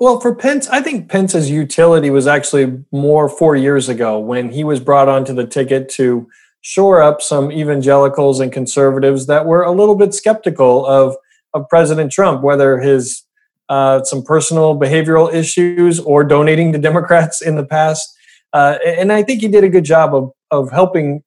well, 0.00 0.18
for 0.18 0.34
Pence, 0.34 0.66
I 0.68 0.80
think 0.80 1.10
Pence's 1.10 1.50
utility 1.50 2.08
was 2.08 2.26
actually 2.26 2.82
more 2.90 3.28
four 3.28 3.54
years 3.54 3.90
ago 3.90 4.18
when 4.18 4.48
he 4.48 4.64
was 4.64 4.80
brought 4.80 5.10
onto 5.10 5.34
the 5.34 5.46
ticket 5.46 5.90
to 5.90 6.26
shore 6.62 7.00
up 7.02 7.22
some 7.22 7.50
evangelicals 7.50 8.40
and 8.40 8.52
conservatives 8.52 9.26
that 9.26 9.46
were 9.46 9.62
a 9.62 9.72
little 9.72 9.94
bit 9.94 10.14
skeptical 10.14 10.84
of, 10.86 11.16
of 11.54 11.68
President 11.68 12.12
Trump, 12.12 12.42
whether 12.42 12.78
his 12.78 13.24
uh, 13.68 14.02
some 14.02 14.22
personal 14.22 14.78
behavioral 14.78 15.32
issues 15.32 16.00
or 16.00 16.24
donating 16.24 16.72
to 16.72 16.78
Democrats 16.78 17.40
in 17.40 17.54
the 17.54 17.64
past. 17.64 18.12
Uh, 18.52 18.78
and 18.84 19.12
I 19.12 19.22
think 19.22 19.40
he 19.40 19.48
did 19.48 19.62
a 19.62 19.68
good 19.68 19.84
job 19.84 20.14
of, 20.14 20.32
of 20.50 20.72
helping 20.72 21.22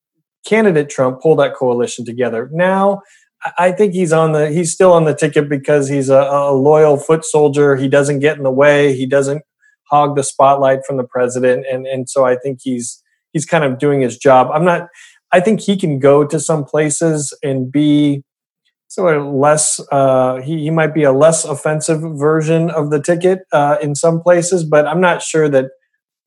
candidate 0.46 0.90
Trump 0.90 1.22
pull 1.22 1.38
that 1.38 1.56
coalition 1.56 2.04
together. 2.04 2.50
Now, 2.52 3.02
I 3.58 3.72
think 3.72 3.94
he's 3.94 4.14
on 4.14 4.32
the 4.32 4.50
he's 4.50 4.72
still 4.72 4.94
on 4.94 5.06
the 5.06 5.16
ticket 5.16 5.50
because 5.50 5.90
he's 5.90 6.10
a, 6.10 6.22
a 6.22 6.54
loyal 6.54 6.98
foot 6.98 7.26
soldier. 7.26 7.76
He 7.76 7.88
doesn't 7.88 8.20
get 8.20 8.38
in 8.38 8.44
the 8.44 8.52
way. 8.52 8.96
He 8.96 9.06
doesn't 9.06 9.44
hog 9.90 10.16
the 10.16 10.24
spotlight 10.24 10.86
from 10.86 10.98
the 10.98 11.04
president, 11.04 11.66
and 11.70 11.86
and 11.86 12.10
so 12.10 12.26
I 12.26 12.36
think 12.38 12.60
he's 12.62 13.02
he's 13.34 13.46
kind 13.46 13.64
of 13.64 13.80
doing 13.80 14.02
his 14.02 14.18
job. 14.18 14.50
I'm 14.54 14.66
not. 14.66 14.88
I 15.34 15.40
think 15.40 15.60
he 15.60 15.76
can 15.76 16.00
go 16.00 16.26
to 16.26 16.40
some 16.40 16.64
places 16.64 17.36
and 17.44 17.72
be 17.72 18.24
sort 18.88 19.18
of 19.18 19.26
less. 19.26 19.82
Uh, 19.92 20.40
he 20.42 20.60
he 20.60 20.70
might 20.70 20.94
be 20.94 21.04
a 21.04 21.12
less 21.12 21.44
offensive 21.44 22.02
version 22.02 22.70
of 22.70 22.92
the 22.92 23.02
ticket 23.02 23.40
uh, 23.52 23.78
in 23.82 23.96
some 23.96 24.22
places, 24.22 24.64
but 24.64 24.86
I'm 24.86 25.02
not 25.02 25.24
sure 25.24 25.50
that 25.50 25.72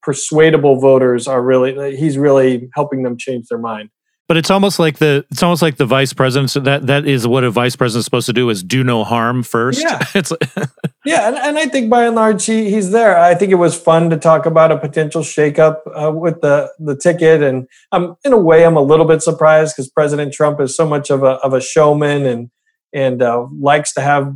persuadable 0.03 0.81
voters 0.81 1.29
are 1.29 1.41
really. 1.41 1.97
He's 1.97 2.19
really 2.19 2.69
helping 2.75 3.05
them 3.05 3.17
change 3.17 3.47
their 3.49 3.59
mind. 3.59 3.91
But 4.29 4.37
it's 4.37 4.51
almost 4.51 4.81
like 4.81 4.99
the 4.99 5.25
it's 5.31 5.43
almost 5.43 5.63
like 5.63 5.77
the 5.77 5.87
vice 5.87 6.13
president. 6.13 6.51
So 6.51 6.59
that 6.61 6.89
that 6.89 7.07
is 7.07 7.29
what 7.29 7.45
a 7.45 7.51
vice 7.51 7.77
president 7.77 8.01
is 8.01 8.05
supposed 8.07 8.27
to 8.27 8.33
do: 8.33 8.51
is 8.51 8.63
do 8.63 8.83
no 8.83 9.05
harm 9.05 9.45
first. 9.45 9.81
Yeah, 9.81 10.01
it's 10.15 10.33
yeah, 11.05 11.29
and, 11.29 11.37
and 11.37 11.59
I 11.59 11.67
think 11.67 11.89
by 11.89 12.07
and 12.07 12.17
large 12.17 12.45
he, 12.45 12.71
he's 12.71 12.91
there. 12.91 13.17
I 13.17 13.37
think 13.37 13.53
it 13.53 13.57
was 13.57 13.79
fun 13.79 14.11
to 14.11 14.17
talk 14.17 14.45
about 14.45 14.73
a 14.73 14.79
potential 14.79 15.23
shakeup 15.23 15.79
uh, 15.95 16.11
with 16.11 16.41
the 16.41 16.73
the 16.81 16.97
ticket, 16.97 17.41
and 17.41 17.69
I'm 17.93 18.17
in 18.25 18.33
a 18.33 18.39
way 18.39 18.65
I'm 18.65 18.77
a 18.77 18.83
little 18.83 19.07
bit 19.07 19.23
surprised 19.23 19.77
because 19.77 19.89
President 19.89 20.33
Trump 20.33 20.61
is 20.61 20.75
so 20.77 20.89
much 20.89 21.09
of 21.11 21.23
a 21.23 21.39
of 21.45 21.53
a 21.53 21.61
showman 21.61 22.27
and 22.27 22.51
and 22.93 23.23
uh, 23.23 23.47
likes 23.61 23.93
to 23.95 24.01
have 24.01 24.35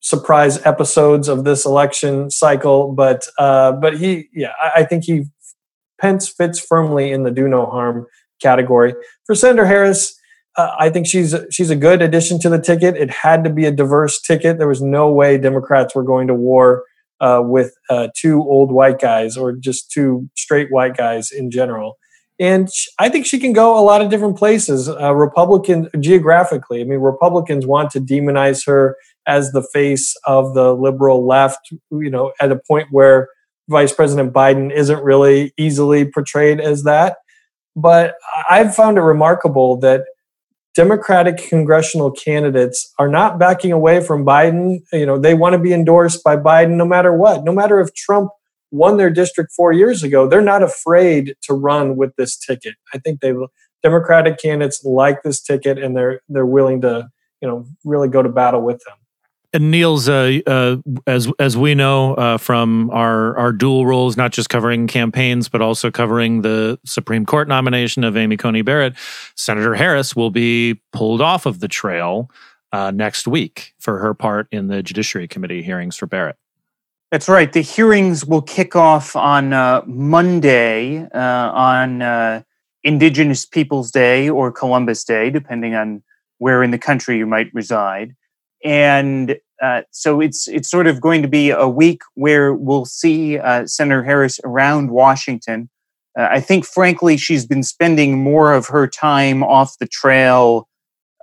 surprise 0.00 0.64
episodes 0.64 1.28
of 1.28 1.44
this 1.44 1.66
election 1.66 2.30
cycle. 2.30 2.94
But 2.94 3.26
uh, 3.38 3.72
but 3.72 3.98
he 3.98 4.28
yeah, 4.32 4.52
I, 4.58 4.80
I 4.80 4.84
think 4.84 5.04
he 5.04 5.24
Pence 6.00 6.28
fits 6.28 6.58
firmly 6.58 7.10
in 7.10 7.24
the 7.24 7.30
do 7.30 7.46
no 7.46 7.66
harm 7.66 8.06
category. 8.40 8.94
For 9.26 9.34
Senator 9.34 9.66
Harris, 9.66 10.18
uh, 10.56 10.70
I 10.78 10.90
think 10.90 11.06
she's 11.06 11.34
she's 11.50 11.70
a 11.70 11.76
good 11.76 12.02
addition 12.02 12.40
to 12.40 12.48
the 12.48 12.60
ticket. 12.60 12.96
It 12.96 13.10
had 13.10 13.44
to 13.44 13.50
be 13.50 13.64
a 13.64 13.70
diverse 13.70 14.20
ticket. 14.20 14.58
There 14.58 14.68
was 14.68 14.82
no 14.82 15.10
way 15.10 15.38
Democrats 15.38 15.94
were 15.94 16.02
going 16.02 16.26
to 16.26 16.34
war 16.34 16.84
uh, 17.20 17.42
with 17.44 17.72
uh, 17.90 18.08
two 18.16 18.40
old 18.42 18.72
white 18.72 19.00
guys 19.00 19.36
or 19.36 19.52
just 19.52 19.90
two 19.90 20.28
straight 20.36 20.70
white 20.70 20.96
guys 20.96 21.30
in 21.30 21.50
general. 21.50 21.96
And 22.40 22.68
I 23.00 23.08
think 23.08 23.26
she 23.26 23.38
can 23.38 23.52
go 23.52 23.78
a 23.78 23.82
lot 23.82 24.00
of 24.00 24.10
different 24.10 24.36
places. 24.36 24.88
Uh, 24.88 25.12
Republican 25.14 25.88
geographically, 25.98 26.80
I 26.80 26.84
mean, 26.84 27.00
Republicans 27.00 27.66
want 27.66 27.90
to 27.92 28.00
demonize 28.00 28.64
her 28.66 28.96
as 29.26 29.50
the 29.50 29.62
face 29.72 30.16
of 30.24 30.54
the 30.54 30.72
liberal 30.72 31.26
left. 31.26 31.72
You 31.90 32.10
know, 32.10 32.32
at 32.40 32.52
a 32.52 32.60
point 32.68 32.88
where 32.90 33.28
Vice 33.68 33.92
President 33.92 34.32
Biden 34.32 34.72
isn't 34.72 35.02
really 35.02 35.52
easily 35.56 36.04
portrayed 36.04 36.60
as 36.60 36.84
that. 36.84 37.18
But 37.80 38.16
I've 38.50 38.74
found 38.74 38.98
it 38.98 39.02
remarkable 39.02 39.78
that 39.80 40.04
Democratic 40.74 41.36
congressional 41.36 42.10
candidates 42.10 42.92
are 42.98 43.08
not 43.08 43.38
backing 43.38 43.72
away 43.72 44.00
from 44.00 44.24
Biden. 44.24 44.80
You 44.92 45.06
know, 45.06 45.18
they 45.18 45.34
want 45.34 45.54
to 45.54 45.58
be 45.58 45.72
endorsed 45.72 46.22
by 46.24 46.36
Biden 46.36 46.76
no 46.76 46.84
matter 46.84 47.12
what. 47.12 47.44
No 47.44 47.52
matter 47.52 47.80
if 47.80 47.94
Trump 47.94 48.30
won 48.70 48.96
their 48.96 49.10
district 49.10 49.52
four 49.52 49.72
years 49.72 50.02
ago, 50.02 50.28
they're 50.28 50.40
not 50.40 50.62
afraid 50.62 51.34
to 51.42 51.54
run 51.54 51.96
with 51.96 52.14
this 52.16 52.36
ticket. 52.36 52.74
I 52.92 52.98
think 52.98 53.20
they 53.20 53.32
Democratic 53.82 54.38
candidates 54.38 54.84
like 54.84 55.22
this 55.22 55.40
ticket 55.40 55.78
and 55.78 55.96
they're 55.96 56.20
they're 56.28 56.46
willing 56.46 56.80
to, 56.80 57.08
you 57.40 57.48
know, 57.48 57.64
really 57.84 58.08
go 58.08 58.22
to 58.22 58.28
battle 58.28 58.60
with 58.60 58.80
them. 58.86 58.96
And 59.54 59.70
Niels, 59.70 60.10
uh, 60.10 60.40
uh, 60.46 60.76
as 61.06 61.32
as 61.38 61.56
we 61.56 61.74
know 61.74 62.14
uh, 62.14 62.36
from 62.36 62.90
our 62.90 63.36
our 63.38 63.50
dual 63.50 63.86
roles, 63.86 64.14
not 64.14 64.30
just 64.30 64.50
covering 64.50 64.86
campaigns 64.86 65.48
but 65.48 65.62
also 65.62 65.90
covering 65.90 66.42
the 66.42 66.78
Supreme 66.84 67.24
Court 67.24 67.48
nomination 67.48 68.04
of 68.04 68.14
Amy 68.14 68.36
Coney 68.36 68.60
Barrett, 68.60 68.94
Senator 69.36 69.74
Harris 69.74 70.14
will 70.14 70.30
be 70.30 70.80
pulled 70.92 71.22
off 71.22 71.46
of 71.46 71.60
the 71.60 71.68
trail 71.68 72.30
uh, 72.72 72.90
next 72.90 73.26
week 73.26 73.72
for 73.78 73.98
her 73.98 74.12
part 74.12 74.48
in 74.52 74.66
the 74.66 74.82
Judiciary 74.82 75.26
Committee 75.26 75.62
hearings 75.62 75.96
for 75.96 76.06
Barrett. 76.06 76.36
That's 77.10 77.26
right. 77.26 77.50
The 77.50 77.62
hearings 77.62 78.26
will 78.26 78.42
kick 78.42 78.76
off 78.76 79.16
on 79.16 79.54
uh, 79.54 79.82
Monday 79.86 81.08
uh, 81.14 81.50
on 81.54 82.44
Indigenous 82.84 83.46
Peoples 83.46 83.90
Day 83.90 84.28
or 84.28 84.52
Columbus 84.52 85.04
Day, 85.04 85.30
depending 85.30 85.74
on 85.74 86.02
where 86.36 86.62
in 86.62 86.70
the 86.70 86.78
country 86.78 87.16
you 87.16 87.26
might 87.26 87.52
reside 87.54 88.14
and 88.64 89.36
uh, 89.62 89.82
so 89.90 90.20
it's 90.20 90.46
it's 90.48 90.70
sort 90.70 90.86
of 90.86 91.00
going 91.00 91.22
to 91.22 91.28
be 91.28 91.50
a 91.50 91.68
week 91.68 92.02
where 92.14 92.54
we'll 92.54 92.84
see 92.84 93.38
uh, 93.38 93.66
Senator 93.66 94.04
Harris 94.04 94.38
around 94.44 94.90
Washington. 94.90 95.68
Uh, 96.16 96.28
I 96.30 96.40
think, 96.40 96.64
frankly, 96.64 97.16
she's 97.16 97.46
been 97.46 97.62
spending 97.62 98.22
more 98.22 98.52
of 98.52 98.68
her 98.68 98.86
time 98.86 99.42
off 99.42 99.78
the 99.78 99.86
trail 99.86 100.68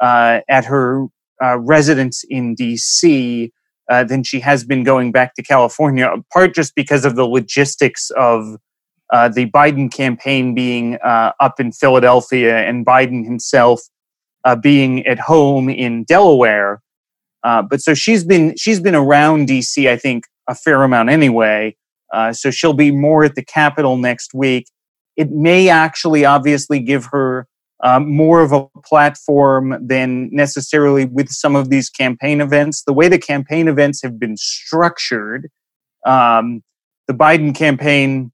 uh, 0.01 0.41
at 0.49 0.65
her 0.65 1.05
uh, 1.41 1.57
residence 1.59 2.23
in 2.29 2.55
D.C. 2.55 3.51
Uh, 3.89 4.03
than 4.03 4.23
she 4.23 4.39
has 4.41 4.65
been 4.65 4.83
going 4.83 5.11
back 5.11 5.35
to 5.35 5.43
California. 5.43 6.11
Part 6.33 6.53
just 6.53 6.75
because 6.75 7.05
of 7.05 7.15
the 7.15 7.25
logistics 7.25 8.09
of 8.11 8.57
the 9.11 9.49
Biden 9.49 9.91
campaign 9.93 10.53
being 10.53 10.97
up 11.03 11.59
in 11.59 11.71
Philadelphia 11.71 12.57
and 12.57 12.85
Biden 12.85 13.23
himself 13.23 13.81
being 14.61 15.05
at 15.05 15.19
home 15.19 15.69
in 15.69 16.03
Delaware. 16.03 16.81
Uh, 17.45 17.61
but 17.61 17.79
so 17.79 17.93
she's 17.93 18.23
been 18.23 18.55
she's 18.57 18.79
been 18.79 18.95
around 18.95 19.47
DC, 19.47 19.87
I 19.87 19.97
think, 19.97 20.25
a 20.49 20.55
fair 20.55 20.81
amount 20.81 21.09
anyway. 21.09 21.75
Uh, 22.11 22.33
so 22.33 22.49
she'll 22.49 22.73
be 22.73 22.91
more 22.91 23.23
at 23.23 23.35
the 23.35 23.45
Capitol 23.45 23.97
next 23.97 24.33
week. 24.33 24.67
It 25.15 25.29
may 25.29 25.69
actually, 25.69 26.25
obviously, 26.25 26.79
give 26.79 27.05
her 27.05 27.47
um, 27.83 28.09
more 28.09 28.41
of 28.41 28.51
a 28.51 28.67
platform 28.83 29.77
than 29.79 30.29
necessarily 30.31 31.05
with 31.05 31.29
some 31.29 31.55
of 31.55 31.69
these 31.69 31.89
campaign 31.89 32.41
events. 32.41 32.83
The 32.83 32.93
way 32.93 33.07
the 33.07 33.19
campaign 33.19 33.67
events 33.67 34.01
have 34.01 34.19
been 34.19 34.37
structured, 34.37 35.49
um, 36.05 36.63
the 37.07 37.13
Biden 37.13 37.53
campaign, 37.53 38.31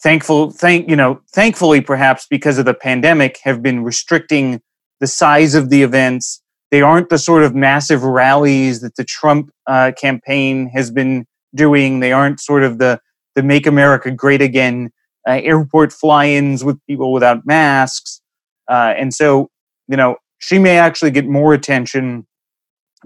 thankful, 0.00 0.52
thank 0.52 0.88
you 0.88 0.94
know, 0.94 1.20
thankfully 1.32 1.80
perhaps 1.80 2.26
because 2.30 2.56
of 2.56 2.66
the 2.66 2.74
pandemic, 2.74 3.40
have 3.42 3.64
been 3.64 3.82
restricting 3.82 4.60
the 5.00 5.08
size 5.08 5.56
of 5.56 5.70
the 5.70 5.82
events 5.82 6.40
they 6.70 6.82
aren't 6.82 7.08
the 7.08 7.18
sort 7.18 7.42
of 7.42 7.54
massive 7.54 8.02
rallies 8.02 8.80
that 8.80 8.96
the 8.96 9.04
Trump 9.04 9.50
uh, 9.66 9.92
campaign 9.96 10.68
has 10.68 10.90
been 10.90 11.26
doing. 11.54 12.00
They 12.00 12.12
aren't 12.12 12.40
sort 12.40 12.62
of 12.62 12.78
the 12.78 13.00
the 13.34 13.42
Make 13.42 13.66
America 13.66 14.10
Great 14.10 14.42
Again 14.42 14.90
uh, 15.28 15.40
airport 15.42 15.92
fly-ins 15.92 16.64
with 16.64 16.78
people 16.86 17.12
without 17.12 17.46
masks. 17.46 18.20
Uh, 18.68 18.94
and 18.96 19.14
so, 19.14 19.50
you 19.86 19.96
know, 19.96 20.16
she 20.38 20.58
may 20.58 20.78
actually 20.78 21.10
get 21.10 21.26
more 21.26 21.54
attention 21.54 22.26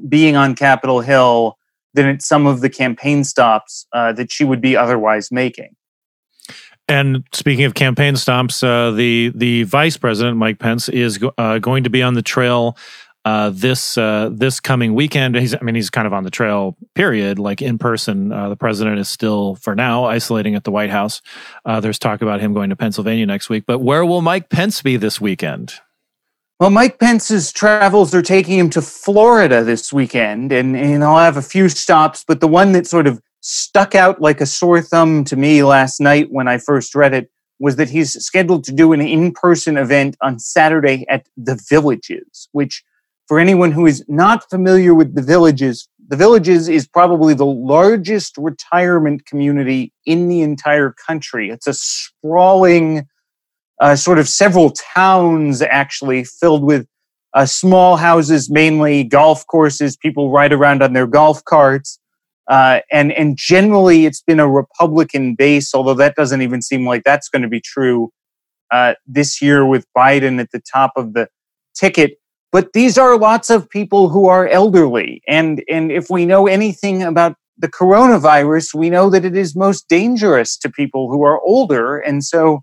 being 0.08 0.36
on 0.36 0.54
Capitol 0.54 1.00
Hill 1.00 1.58
than 1.94 2.06
at 2.06 2.22
some 2.22 2.46
of 2.46 2.60
the 2.62 2.70
campaign 2.70 3.24
stops 3.24 3.86
uh, 3.92 4.12
that 4.14 4.32
she 4.32 4.44
would 4.44 4.60
be 4.60 4.76
otherwise 4.76 5.30
making. 5.30 5.76
And 6.88 7.24
speaking 7.32 7.64
of 7.64 7.74
campaign 7.74 8.16
stops, 8.16 8.62
uh, 8.62 8.90
the 8.90 9.32
the 9.34 9.62
vice 9.64 9.96
president 9.96 10.36
Mike 10.36 10.58
Pence 10.58 10.88
is 10.88 11.18
uh, 11.38 11.58
going 11.58 11.84
to 11.84 11.90
be 11.90 12.02
on 12.02 12.14
the 12.14 12.22
trail 12.22 12.76
uh, 13.24 13.50
this 13.50 13.96
uh, 13.96 14.30
this 14.32 14.60
coming 14.60 14.94
weekend. 14.94 15.36
He's, 15.36 15.54
I 15.54 15.60
mean, 15.60 15.74
he's 15.74 15.90
kind 15.90 16.06
of 16.06 16.12
on 16.12 16.24
the 16.24 16.30
trail. 16.30 16.76
Period. 16.94 17.38
Like 17.38 17.62
in 17.62 17.78
person, 17.78 18.32
uh, 18.32 18.48
the 18.48 18.56
president 18.56 18.98
is 18.98 19.08
still, 19.08 19.54
for 19.56 19.74
now, 19.74 20.04
isolating 20.04 20.54
at 20.54 20.64
the 20.64 20.70
White 20.70 20.90
House. 20.90 21.22
Uh, 21.64 21.80
there's 21.80 21.98
talk 21.98 22.22
about 22.22 22.40
him 22.40 22.52
going 22.52 22.70
to 22.70 22.76
Pennsylvania 22.76 23.26
next 23.26 23.48
week. 23.48 23.64
But 23.66 23.78
where 23.78 24.04
will 24.04 24.22
Mike 24.22 24.48
Pence 24.48 24.82
be 24.82 24.96
this 24.96 25.20
weekend? 25.20 25.74
Well, 26.58 26.70
Mike 26.70 27.00
Pence's 27.00 27.52
travels 27.52 28.14
are 28.14 28.22
taking 28.22 28.58
him 28.58 28.70
to 28.70 28.82
Florida 28.82 29.64
this 29.64 29.92
weekend, 29.92 30.52
and 30.52 30.76
and 30.76 31.02
I'll 31.02 31.18
have 31.18 31.36
a 31.36 31.42
few 31.42 31.68
stops. 31.68 32.24
But 32.26 32.40
the 32.40 32.48
one 32.48 32.72
that 32.72 32.86
sort 32.86 33.06
of 33.06 33.20
stuck 33.40 33.94
out 33.96 34.20
like 34.20 34.40
a 34.40 34.46
sore 34.46 34.80
thumb 34.80 35.24
to 35.24 35.36
me 35.36 35.64
last 35.64 36.00
night 36.00 36.30
when 36.30 36.46
I 36.46 36.58
first 36.58 36.94
read 36.94 37.14
it 37.14 37.30
was 37.58 37.76
that 37.76 37.90
he's 37.90 38.12
scheduled 38.24 38.64
to 38.64 38.72
do 38.72 38.92
an 38.92 39.00
in-person 39.00 39.76
event 39.76 40.16
on 40.20 40.38
Saturday 40.38 41.04
at 41.08 41.28
the 41.36 41.60
Villages, 41.68 42.48
which 42.52 42.84
for 43.32 43.40
anyone 43.40 43.72
who 43.72 43.86
is 43.86 44.04
not 44.08 44.44
familiar 44.50 44.92
with 44.92 45.14
the 45.14 45.22
villages, 45.22 45.88
the 46.08 46.16
villages 46.16 46.68
is 46.68 46.86
probably 46.86 47.32
the 47.32 47.46
largest 47.46 48.36
retirement 48.36 49.24
community 49.24 49.90
in 50.04 50.28
the 50.28 50.42
entire 50.42 50.94
country. 51.06 51.48
It's 51.48 51.66
a 51.66 51.72
sprawling, 51.72 53.06
uh, 53.80 53.96
sort 53.96 54.18
of 54.18 54.28
several 54.28 54.68
towns 54.68 55.62
actually 55.62 56.24
filled 56.24 56.62
with 56.62 56.86
uh, 57.32 57.46
small 57.46 57.96
houses, 57.96 58.50
mainly 58.50 59.02
golf 59.02 59.46
courses. 59.46 59.96
People 59.96 60.30
ride 60.30 60.52
around 60.52 60.82
on 60.82 60.92
their 60.92 61.06
golf 61.06 61.42
carts. 61.46 61.98
Uh, 62.48 62.80
and 62.92 63.12
and 63.12 63.38
generally, 63.38 64.04
it's 64.04 64.20
been 64.20 64.40
a 64.40 64.46
Republican 64.46 65.36
base, 65.36 65.74
although 65.74 65.94
that 65.94 66.16
doesn't 66.16 66.42
even 66.42 66.60
seem 66.60 66.84
like 66.86 67.02
that's 67.02 67.30
going 67.30 67.40
to 67.40 67.48
be 67.48 67.62
true 67.62 68.10
uh, 68.70 68.92
this 69.06 69.40
year 69.40 69.64
with 69.64 69.86
Biden 69.96 70.38
at 70.38 70.50
the 70.52 70.60
top 70.60 70.92
of 70.96 71.14
the 71.14 71.28
ticket. 71.74 72.18
But 72.52 72.74
these 72.74 72.98
are 72.98 73.18
lots 73.18 73.48
of 73.48 73.68
people 73.70 74.10
who 74.10 74.28
are 74.28 74.46
elderly, 74.46 75.22
and 75.26 75.64
and 75.68 75.90
if 75.90 76.10
we 76.10 76.26
know 76.26 76.46
anything 76.46 77.02
about 77.02 77.36
the 77.58 77.68
coronavirus, 77.68 78.74
we 78.74 78.90
know 78.90 79.08
that 79.10 79.24
it 79.24 79.36
is 79.36 79.56
most 79.56 79.88
dangerous 79.88 80.58
to 80.58 80.70
people 80.70 81.10
who 81.10 81.22
are 81.24 81.40
older, 81.40 81.98
and 81.98 82.22
so 82.22 82.62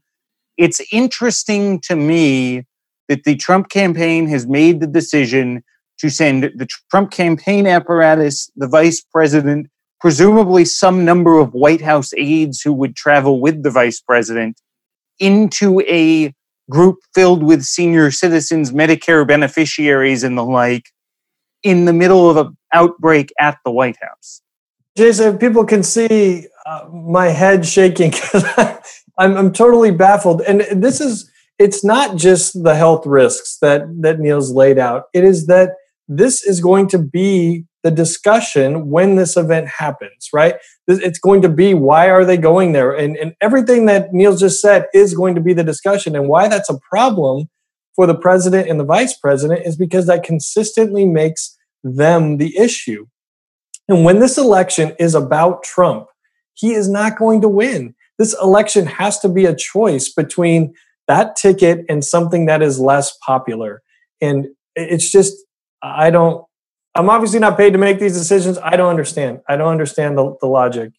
it's 0.57 0.79
interesting 0.91 1.79
to 1.81 1.95
me 1.95 2.65
that 3.07 3.23
the 3.23 3.35
Trump 3.35 3.69
campaign 3.69 4.27
has 4.27 4.45
made 4.45 4.79
the 4.79 4.87
decision 4.87 5.63
to 5.99 6.09
send 6.09 6.43
the 6.55 6.67
Trump 6.91 7.11
campaign 7.11 7.65
apparatus, 7.65 8.49
the 8.55 8.67
vice 8.67 9.01
president, 9.01 9.67
presumably 9.99 10.65
some 10.65 11.03
number 11.03 11.39
of 11.39 11.53
White 11.53 11.81
House 11.81 12.13
aides 12.15 12.61
who 12.61 12.73
would 12.73 12.95
travel 12.95 13.41
with 13.41 13.63
the 13.63 13.71
vice 13.71 13.99
president 13.99 14.61
into 15.19 15.81
a 15.81 16.33
group 16.69 16.97
filled 17.13 17.43
with 17.43 17.63
senior 17.63 18.11
citizens, 18.11 18.71
Medicare 18.71 19.27
beneficiaries, 19.27 20.23
and 20.23 20.37
the 20.37 20.43
like 20.43 20.85
in 21.63 21.85
the 21.85 21.93
middle 21.93 22.29
of 22.29 22.37
an 22.37 22.57
outbreak 22.73 23.33
at 23.39 23.57
the 23.65 23.71
White 23.71 23.97
House. 24.01 24.41
Jason, 24.97 25.37
people 25.37 25.65
can 25.65 25.83
see 25.83 26.47
uh, 26.65 26.87
my 26.91 27.27
head 27.27 27.65
shaking 27.65 28.11
because 28.11 28.45
I'm, 29.17 29.37
I'm 29.37 29.53
totally 29.53 29.91
baffled. 29.91 30.41
And 30.41 30.61
this 30.71 31.01
is, 31.01 31.29
it's 31.57 31.83
not 31.83 32.15
just 32.15 32.63
the 32.63 32.75
health 32.75 33.05
risks 33.05 33.57
that, 33.61 33.83
that 34.01 34.19
Niels 34.19 34.51
laid 34.51 34.77
out, 34.77 35.05
it 35.13 35.23
is 35.23 35.47
that 35.47 35.71
this 36.07 36.43
is 36.43 36.59
going 36.59 36.87
to 36.89 36.97
be 36.97 37.65
the 37.83 37.91
discussion 37.91 38.89
when 38.89 39.15
this 39.15 39.37
event 39.37 39.67
happens, 39.67 40.29
right? 40.33 40.55
It's 40.87 41.19
going 41.19 41.41
to 41.43 41.49
be 41.49 41.73
why 41.73 42.09
are 42.09 42.25
they 42.25 42.37
going 42.37 42.73
there? 42.73 42.91
And, 42.91 43.15
and 43.17 43.35
everything 43.41 43.85
that 43.85 44.13
Niels 44.13 44.39
just 44.39 44.61
said 44.61 44.87
is 44.93 45.13
going 45.13 45.35
to 45.35 45.41
be 45.41 45.53
the 45.53 45.63
discussion. 45.63 46.15
And 46.15 46.27
why 46.27 46.47
that's 46.47 46.69
a 46.69 46.79
problem 46.89 47.49
for 47.95 48.05
the 48.05 48.15
president 48.15 48.69
and 48.69 48.79
the 48.79 48.85
vice 48.85 49.17
president 49.17 49.65
is 49.65 49.77
because 49.77 50.07
that 50.07 50.23
consistently 50.23 51.05
makes 51.05 51.57
them 51.83 52.37
the 52.37 52.57
issue. 52.57 53.05
And 53.87 54.03
when 54.03 54.19
this 54.19 54.37
election 54.37 54.95
is 54.99 55.15
about 55.15 55.63
Trump, 55.63 56.07
he 56.53 56.73
is 56.73 56.89
not 56.89 57.17
going 57.17 57.41
to 57.41 57.49
win. 57.49 57.95
This 58.17 58.35
election 58.41 58.85
has 58.85 59.19
to 59.19 59.29
be 59.29 59.45
a 59.45 59.55
choice 59.55 60.09
between 60.09 60.73
that 61.07 61.35
ticket 61.37 61.85
and 61.89 62.03
something 62.03 62.45
that 62.45 62.61
is 62.61 62.79
less 62.79 63.17
popular. 63.25 63.81
And 64.21 64.47
it's 64.75 65.09
just, 65.09 65.33
I 65.81 66.09
don't, 66.09 66.45
I'm 66.99 67.09
obviously 67.09 67.39
not 67.39 67.55
paid 67.55 67.71
to 67.71 67.79
make 67.79 67.99
these 67.99 68.13
decisions. 68.13 68.57
I 68.57 68.75
don't 68.75 68.89
understand. 68.89 69.39
I 69.47 69.55
don't 69.55 69.69
understand 69.69 70.17
the, 70.17 70.35
the 70.41 70.47
logic. 70.47 70.91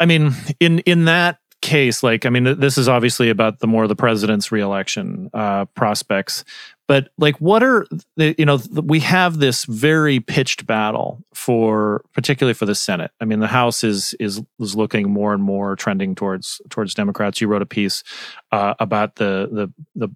I 0.00 0.04
mean, 0.04 0.32
in 0.58 0.80
in 0.80 1.04
that 1.04 1.38
case, 1.62 2.02
like, 2.02 2.26
I 2.26 2.30
mean, 2.30 2.58
this 2.58 2.76
is 2.76 2.88
obviously 2.88 3.30
about 3.30 3.60
the 3.60 3.66
more 3.66 3.86
the 3.86 3.96
president's 3.96 4.50
reelection 4.50 5.30
uh, 5.32 5.66
prospects. 5.66 6.44
But 6.88 7.08
like, 7.18 7.36
what 7.40 7.62
are 7.62 7.86
the, 8.16 8.34
you 8.38 8.44
know? 8.44 8.58
We 8.70 9.00
have 9.00 9.38
this 9.38 9.64
very 9.64 10.20
pitched 10.20 10.66
battle 10.66 11.24
for, 11.32 12.04
particularly 12.12 12.54
for 12.54 12.66
the 12.66 12.74
Senate. 12.74 13.10
I 13.20 13.24
mean, 13.24 13.40
the 13.40 13.46
House 13.46 13.84
is 13.84 14.14
is 14.20 14.42
is 14.60 14.74
looking 14.74 15.10
more 15.10 15.32
and 15.32 15.42
more 15.42 15.76
trending 15.76 16.14
towards 16.14 16.60
towards 16.70 16.92
Democrats. 16.94 17.40
You 17.40 17.48
wrote 17.48 17.62
a 17.62 17.66
piece 17.66 18.02
uh, 18.50 18.74
about 18.80 19.16
the 19.16 19.48
the 19.50 19.72
the 19.94 20.14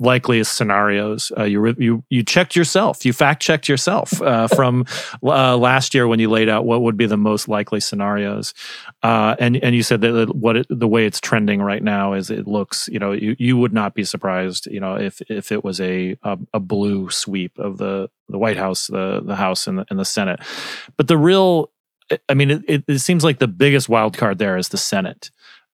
likeliest 0.00 0.56
scenarios. 0.56 1.30
Uh, 1.36 1.44
you 1.44 1.74
you 1.78 2.02
you 2.08 2.22
checked 2.24 2.56
yourself. 2.56 3.04
You 3.04 3.12
fact 3.12 3.42
checked 3.42 3.68
yourself 3.68 4.20
uh, 4.22 4.48
from 4.56 4.86
uh, 5.22 5.56
last 5.56 5.94
year 5.94 6.08
when 6.08 6.18
you 6.18 6.28
laid 6.28 6.48
out 6.48 6.64
what 6.64 6.82
would 6.82 6.96
be 6.96 7.06
the 7.06 7.16
most 7.16 7.48
likely 7.48 7.78
scenarios, 7.78 8.54
uh, 9.02 9.36
and 9.38 9.56
and 9.58 9.74
you 9.76 9.82
said 9.82 10.00
that 10.00 10.34
what 10.34 10.56
it, 10.56 10.66
the 10.70 10.88
way 10.88 11.06
it's 11.06 11.20
trending 11.20 11.62
right 11.62 11.82
now 11.82 12.14
is 12.14 12.30
it 12.30 12.48
looks. 12.48 12.88
You 12.88 12.98
know, 12.98 13.12
you, 13.12 13.36
you 13.38 13.56
would 13.56 13.72
not 13.72 13.94
be 13.94 14.04
surprised. 14.04 14.66
You 14.66 14.80
know, 14.80 14.96
if 14.96 15.20
if 15.28 15.52
it 15.52 15.62
was 15.62 15.80
a 15.80 16.16
a, 16.22 16.38
a 16.54 16.60
blue 16.60 17.10
sweep 17.10 17.58
of 17.58 17.78
the 17.78 18.10
the 18.28 18.38
White 18.38 18.56
House, 18.56 18.86
the 18.86 19.20
the 19.22 19.36
House, 19.36 19.66
and 19.66 19.78
the, 19.78 19.86
and 19.90 19.98
the 19.98 20.04
Senate, 20.04 20.40
but 20.96 21.06
the 21.06 21.18
real. 21.18 21.70
I 22.28 22.34
mean, 22.34 22.50
it, 22.50 22.62
it, 22.66 22.84
it 22.88 22.98
seems 22.98 23.22
like 23.22 23.38
the 23.38 23.46
biggest 23.46 23.88
wild 23.88 24.18
card 24.18 24.38
there 24.38 24.56
is 24.56 24.70
the 24.70 24.76
Senate 24.76 25.30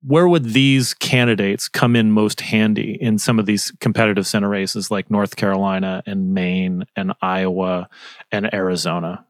where 0.05 0.27
would 0.27 0.53
these 0.53 0.93
candidates 0.93 1.67
come 1.67 1.95
in 1.95 2.11
most 2.11 2.41
handy 2.41 2.97
in 3.01 3.17
some 3.17 3.39
of 3.39 3.45
these 3.45 3.71
competitive 3.79 4.27
Senate 4.27 4.47
races 4.47 4.91
like 4.91 5.09
North 5.09 5.35
Carolina 5.35 6.03
and 6.05 6.33
Maine 6.33 6.85
and 6.95 7.13
Iowa 7.21 7.89
and 8.31 8.53
Arizona? 8.53 9.25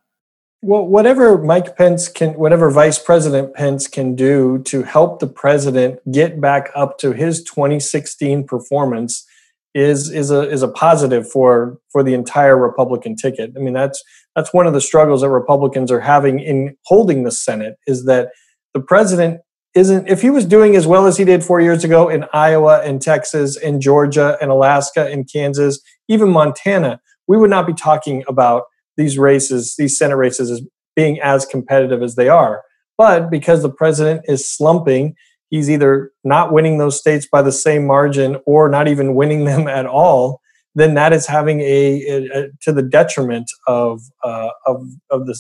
Well, 0.62 0.86
whatever 0.86 1.38
Mike 1.38 1.78
Pence 1.78 2.08
can, 2.10 2.34
whatever 2.34 2.70
Vice 2.72 3.00
President 3.00 3.54
Pence 3.54 3.88
can 3.88 4.16
do 4.16 4.60
to 4.64 4.84
help 4.84 5.20
the 5.20 5.28
president 5.28 6.00
get 6.12 6.42
back 6.42 6.72
up 6.76 6.98
to 7.00 7.14
his 7.14 7.44
2016 7.44 8.46
performance 8.46 9.26
is 9.74 10.10
is 10.10 10.32
a 10.32 10.50
is 10.50 10.64
a 10.64 10.68
positive 10.68 11.30
for 11.30 11.78
for 11.92 12.02
the 12.02 12.14
entire 12.14 12.58
Republican 12.58 13.16
ticket. 13.16 13.52
I 13.56 13.60
mean, 13.60 13.74
that's 13.74 14.04
that's 14.36 14.54
one 14.54 14.66
of 14.68 14.74
the 14.74 14.82
struggles 14.82 15.22
that 15.22 15.30
Republicans 15.30 15.92
are 15.92 16.00
having 16.00 16.40
in 16.40 16.76
holding 16.86 17.24
the 17.24 17.32
Senate 17.32 17.78
is 17.86 18.06
that 18.06 18.32
the 18.74 18.80
president 18.80 19.42
isn't 19.76 20.08
if 20.08 20.22
he 20.22 20.30
was 20.30 20.46
doing 20.46 20.76
as 20.76 20.88
well 20.88 21.06
as 21.06 21.18
he 21.18 21.26
did 21.26 21.44
four 21.44 21.60
years 21.60 21.84
ago 21.84 22.08
in 22.08 22.26
Iowa 22.34 22.82
and 22.84 23.02
Texas 23.02 23.58
and 23.58 23.82
Georgia 23.82 24.38
and 24.42 24.50
Alaska 24.50 25.08
and 25.08 25.30
Kansas, 25.32 25.80
even 26.08 26.30
Montana, 26.30 27.02
we 27.28 27.38
would 27.38 27.50
not 27.50 27.68
be 27.68 27.74
talking 27.74 28.24
about 28.28 28.64
these 28.96 29.18
races, 29.18 29.76
these 29.78 29.98
Senate 29.98 30.16
races, 30.16 30.50
as 30.50 30.62
being 30.96 31.20
as 31.20 31.46
competitive 31.46 32.02
as 32.02 32.16
they 32.16 32.30
are. 32.30 32.64
But 32.98 33.30
because 33.30 33.62
the 33.62 33.70
president 33.70 34.22
is 34.26 34.50
slumping, 34.50 35.16
he's 35.50 35.70
either 35.70 36.12
not 36.24 36.54
winning 36.54 36.78
those 36.78 36.98
states 36.98 37.28
by 37.30 37.42
the 37.42 37.52
same 37.52 37.86
margin 37.86 38.38
or 38.46 38.70
not 38.70 38.88
even 38.88 39.14
winning 39.14 39.44
them 39.44 39.68
at 39.68 39.86
all. 39.86 40.40
Then 40.74 40.94
that 40.94 41.12
is 41.12 41.28
having 41.28 41.60
a, 41.62 42.02
a, 42.08 42.30
a 42.34 42.48
to 42.62 42.72
the 42.72 42.82
detriment 42.82 43.50
of 43.68 44.02
uh, 44.24 44.50
of 44.66 44.88
of 45.10 45.26
the 45.26 45.38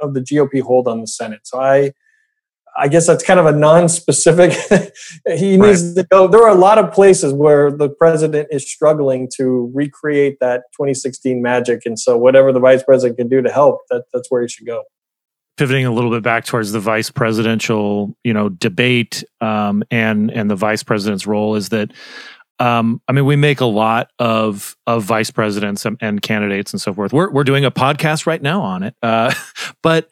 of 0.00 0.14
the 0.14 0.20
GOP 0.20 0.62
hold 0.62 0.86
on 0.88 1.00
the 1.00 1.06
Senate. 1.06 1.40
So 1.44 1.60
I 1.60 1.92
I 2.78 2.88
guess 2.88 3.06
that's 3.06 3.24
kind 3.24 3.40
of 3.40 3.46
a 3.46 3.52
non-specific. 3.52 4.52
he 5.36 5.56
needs 5.56 5.94
to 5.94 6.04
go. 6.04 6.28
There 6.28 6.42
are 6.42 6.48
a 6.48 6.54
lot 6.54 6.78
of 6.78 6.92
places 6.92 7.32
where 7.32 7.70
the 7.70 7.88
president 7.88 8.48
is 8.50 8.70
struggling 8.70 9.28
to 9.36 9.70
recreate 9.74 10.38
that 10.40 10.62
2016 10.72 11.42
magic, 11.42 11.82
and 11.84 11.98
so 11.98 12.16
whatever 12.16 12.52
the 12.52 12.60
vice 12.60 12.82
president 12.82 13.18
can 13.18 13.28
do 13.28 13.42
to 13.42 13.50
help, 13.50 13.80
that, 13.90 14.04
that's 14.12 14.30
where 14.30 14.42
he 14.42 14.48
should 14.48 14.66
go. 14.66 14.84
Pivoting 15.56 15.86
a 15.86 15.92
little 15.92 16.10
bit 16.10 16.22
back 16.22 16.44
towards 16.44 16.70
the 16.70 16.78
vice 16.78 17.10
presidential, 17.10 18.16
you 18.22 18.32
know, 18.32 18.48
debate 18.48 19.24
um, 19.40 19.82
and 19.90 20.30
and 20.30 20.48
the 20.48 20.56
vice 20.56 20.82
president's 20.82 21.26
role 21.26 21.56
is 21.56 21.70
that. 21.70 21.92
Um, 22.60 23.00
I 23.06 23.12
mean, 23.12 23.24
we 23.24 23.36
make 23.36 23.60
a 23.60 23.66
lot 23.66 24.10
of 24.18 24.76
of 24.84 25.04
vice 25.04 25.30
presidents 25.30 25.84
and, 25.84 25.96
and, 26.00 26.20
candidates 26.20 26.72
and 26.72 26.80
so 26.80 26.92
forth. 26.92 27.12
We're 27.12 27.30
we're 27.30 27.44
doing 27.44 27.64
a 27.64 27.70
podcast 27.70 28.26
right 28.26 28.42
now 28.42 28.62
on 28.62 28.82
it, 28.82 28.96
uh, 29.00 29.32
but 29.82 30.10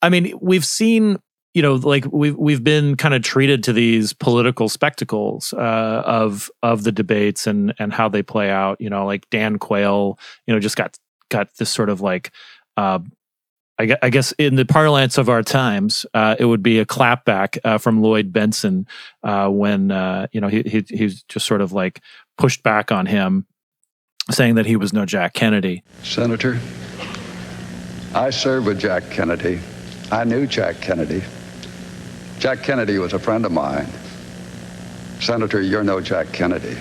I 0.00 0.08
mean, 0.08 0.38
we've 0.40 0.64
seen 0.64 1.18
you 1.58 1.62
know, 1.62 1.74
like 1.74 2.04
we've 2.12 2.36
we've 2.36 2.62
been 2.62 2.96
kind 2.96 3.14
of 3.14 3.22
treated 3.22 3.64
to 3.64 3.72
these 3.72 4.12
political 4.12 4.68
spectacles 4.68 5.52
uh, 5.54 6.04
of 6.06 6.52
of 6.62 6.84
the 6.84 6.92
debates 6.92 7.48
and 7.48 7.74
and 7.80 7.92
how 7.92 8.08
they 8.08 8.22
play 8.22 8.48
out. 8.48 8.80
You 8.80 8.88
know, 8.88 9.04
like 9.04 9.28
Dan 9.30 9.58
Quayle, 9.58 10.20
you 10.46 10.54
know, 10.54 10.60
just 10.60 10.76
got 10.76 10.96
got 11.30 11.52
this 11.56 11.68
sort 11.68 11.88
of 11.88 12.00
like. 12.00 12.30
Uh, 12.76 13.00
I 13.80 14.10
guess 14.10 14.32
in 14.38 14.56
the 14.56 14.64
parlance 14.64 15.18
of 15.18 15.28
our 15.28 15.42
times, 15.44 16.04
uh, 16.12 16.34
it 16.36 16.44
would 16.44 16.64
be 16.64 16.80
a 16.80 16.84
clapback 16.84 17.58
uh, 17.62 17.78
from 17.78 18.02
Lloyd 18.02 18.32
Bentsen 18.32 18.86
uh, 19.22 19.48
when 19.48 19.90
uh, 19.90 20.28
you 20.30 20.40
know 20.40 20.48
he, 20.48 20.62
he 20.62 20.84
he's 20.88 21.24
just 21.24 21.44
sort 21.44 21.60
of 21.60 21.72
like 21.72 22.00
pushed 22.36 22.62
back 22.62 22.92
on 22.92 23.06
him, 23.06 23.46
saying 24.30 24.54
that 24.56 24.66
he 24.66 24.76
was 24.76 24.92
no 24.92 25.04
Jack 25.04 25.34
Kennedy. 25.34 25.82
Senator, 26.04 26.60
I 28.14 28.30
served 28.30 28.66
with 28.66 28.80
Jack 28.80 29.10
Kennedy. 29.10 29.58
I 30.12 30.22
knew 30.22 30.46
Jack 30.46 30.80
Kennedy. 30.80 31.22
Jack 32.38 32.62
Kennedy 32.62 32.98
was 32.98 33.12
a 33.12 33.18
friend 33.18 33.44
of 33.44 33.52
mine. 33.52 33.86
Senator, 35.20 35.60
you're 35.60 35.82
no 35.82 36.00
Jack 36.00 36.32
Kennedy. 36.32 36.76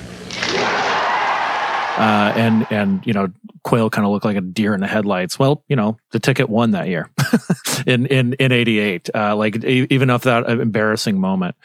uh, 1.97 2.31
and 2.35 2.67
and 2.69 3.05
you 3.07 3.13
know 3.13 3.27
Quayle 3.63 3.89
kind 3.89 4.05
of 4.05 4.11
looked 4.11 4.25
like 4.25 4.37
a 4.37 4.41
deer 4.41 4.75
in 4.75 4.81
the 4.81 4.87
headlights. 4.87 5.39
Well, 5.39 5.63
you 5.67 5.75
know 5.75 5.97
the 6.11 6.19
ticket 6.19 6.47
won 6.47 6.71
that 6.71 6.87
year 6.87 7.09
in 7.87 8.05
in 8.05 8.33
in 8.33 8.51
'88. 8.51 9.09
Uh, 9.13 9.35
like 9.35 9.63
even 9.63 10.09
off 10.11 10.23
that 10.23 10.47
embarrassing 10.47 11.19
moment. 11.19 11.55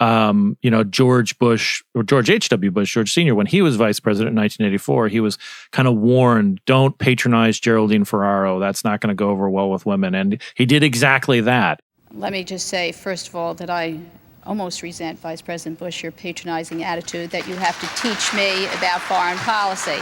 Um, 0.00 0.56
you 0.62 0.70
know, 0.70 0.84
George 0.84 1.36
Bush 1.38 1.82
or 1.94 2.04
George 2.04 2.30
H.W. 2.30 2.70
Bush, 2.70 2.94
George 2.94 3.12
Sr., 3.12 3.34
when 3.34 3.46
he 3.46 3.62
was 3.62 3.74
vice 3.74 3.98
president 3.98 4.34
in 4.34 4.40
1984, 4.40 5.08
he 5.08 5.18
was 5.18 5.38
kind 5.72 5.88
of 5.88 5.96
warned 5.96 6.60
don't 6.66 6.96
patronize 6.98 7.58
Geraldine 7.58 8.04
Ferraro. 8.04 8.60
That's 8.60 8.84
not 8.84 9.00
going 9.00 9.08
to 9.08 9.16
go 9.16 9.30
over 9.30 9.50
well 9.50 9.70
with 9.70 9.86
women. 9.86 10.14
And 10.14 10.40
he 10.54 10.66
did 10.66 10.84
exactly 10.84 11.40
that. 11.40 11.80
Let 12.14 12.32
me 12.32 12.42
just 12.42 12.68
say, 12.68 12.92
first 12.92 13.28
of 13.28 13.34
all, 13.34 13.52
that 13.54 13.68
I 13.68 14.00
almost 14.46 14.80
resent 14.80 15.18
Vice 15.18 15.42
President 15.42 15.78
Bush 15.78 16.02
your 16.02 16.10
patronizing 16.10 16.82
attitude 16.82 17.30
that 17.30 17.46
you 17.46 17.54
have 17.56 17.78
to 17.80 18.02
teach 18.02 18.32
me 18.32 18.64
about 18.78 19.02
foreign 19.02 19.36
policy. 19.38 20.00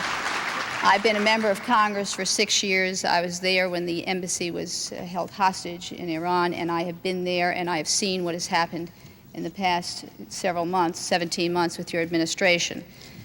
I've 0.85 1.03
been 1.03 1.16
a 1.16 1.21
member 1.21 1.51
of 1.51 1.61
Congress 1.62 2.12
for 2.12 2.25
six 2.25 2.62
years. 2.62 3.05
I 3.05 3.23
was 3.23 3.40
there 3.40 3.69
when 3.69 3.87
the 3.87 4.07
embassy 4.07 4.53
was 4.53 4.92
uh, 4.92 5.03
held 5.03 5.33
hostage 5.33 5.90
in 5.90 6.09
Iran, 6.09 6.55
and 6.55 6.71
I 6.71 6.85
have 6.85 7.03
been 7.03 7.25
there 7.25 7.51
and 7.51 7.69
I 7.69 7.79
have 7.79 7.88
seen 7.88 8.23
what 8.23 8.35
has 8.35 8.47
happened 8.47 8.92
in 9.35 9.42
the 9.42 9.51
past 9.51 10.05
several 10.29 10.64
months, 10.64 11.01
17 11.01 11.53
months, 11.53 11.77
with 11.77 11.92
your 11.92 12.03
administration. 12.03 12.85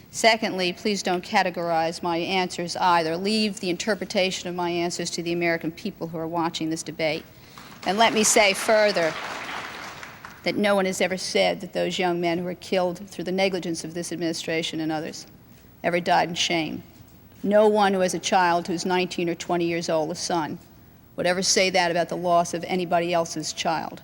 Secondly, 0.09 0.73
please 0.73 1.03
don't 1.03 1.23
categorize 1.23 2.01
my 2.01 2.17
answers 2.17 2.75
either. 2.77 3.15
Leave 3.15 3.59
the 3.59 3.69
interpretation 3.69 4.49
of 4.49 4.55
my 4.55 4.71
answers 4.71 5.11
to 5.11 5.21
the 5.21 5.33
American 5.33 5.71
people 5.71 6.07
who 6.07 6.17
are 6.17 6.27
watching 6.27 6.71
this 6.71 6.81
debate. 6.81 7.23
And 7.85 7.97
let 7.97 8.13
me 8.13 8.23
say 8.23 8.53
further 8.53 9.13
that 10.43 10.55
no 10.55 10.75
one 10.75 10.85
has 10.85 11.01
ever 11.01 11.17
said 11.17 11.61
that 11.61 11.73
those 11.73 11.99
young 11.99 12.19
men 12.19 12.39
who 12.39 12.45
were 12.45 12.55
killed 12.55 13.07
through 13.09 13.23
the 13.23 13.31
negligence 13.31 13.83
of 13.83 13.93
this 13.93 14.11
administration 14.11 14.79
and 14.79 14.91
others 14.91 15.27
ever 15.83 15.99
died 15.99 16.29
in 16.29 16.35
shame. 16.35 16.83
No 17.43 17.67
one 17.67 17.93
who 17.93 18.01
has 18.01 18.13
a 18.13 18.19
child 18.19 18.67
who's 18.67 18.85
19 18.85 19.29
or 19.29 19.35
20 19.35 19.65
years 19.65 19.89
old, 19.89 20.11
a 20.11 20.15
son, 20.15 20.59
would 21.15 21.25
ever 21.25 21.41
say 21.41 21.69
that 21.71 21.91
about 21.91 22.09
the 22.09 22.17
loss 22.17 22.53
of 22.53 22.63
anybody 22.65 23.13
else's 23.13 23.51
child. 23.53 24.01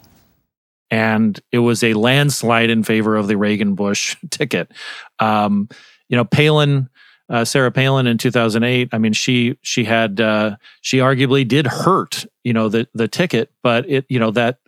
And 0.90 1.40
it 1.52 1.60
was 1.60 1.84
a 1.84 1.94
landslide 1.94 2.70
in 2.70 2.84
favor 2.84 3.16
of 3.16 3.28
the 3.28 3.38
Reagan 3.38 3.76
Bush 3.76 4.16
ticket. 4.32 4.72
Um, 5.20 5.70
you 6.10 6.16
know, 6.16 6.26
Palin, 6.26 6.90
uh, 7.30 7.46
Sarah 7.46 7.72
Palin 7.72 8.08
in 8.08 8.18
2008. 8.18 8.90
I 8.92 8.98
mean, 8.98 9.13
she 9.13 9.58
she 9.62 9.84
had 9.84 10.22
uh, 10.22 10.56
she 10.82 11.00
arguably 11.00 11.46
did 11.46 11.68
hurt 11.68 12.26
you 12.48 12.54
know 12.54 12.70
the 12.70 12.88
the 12.94 13.10
ticket, 13.10 13.52
but 13.62 13.90
it 13.90 14.06
you 14.08 14.20
know 14.20 14.32
that 14.32 14.60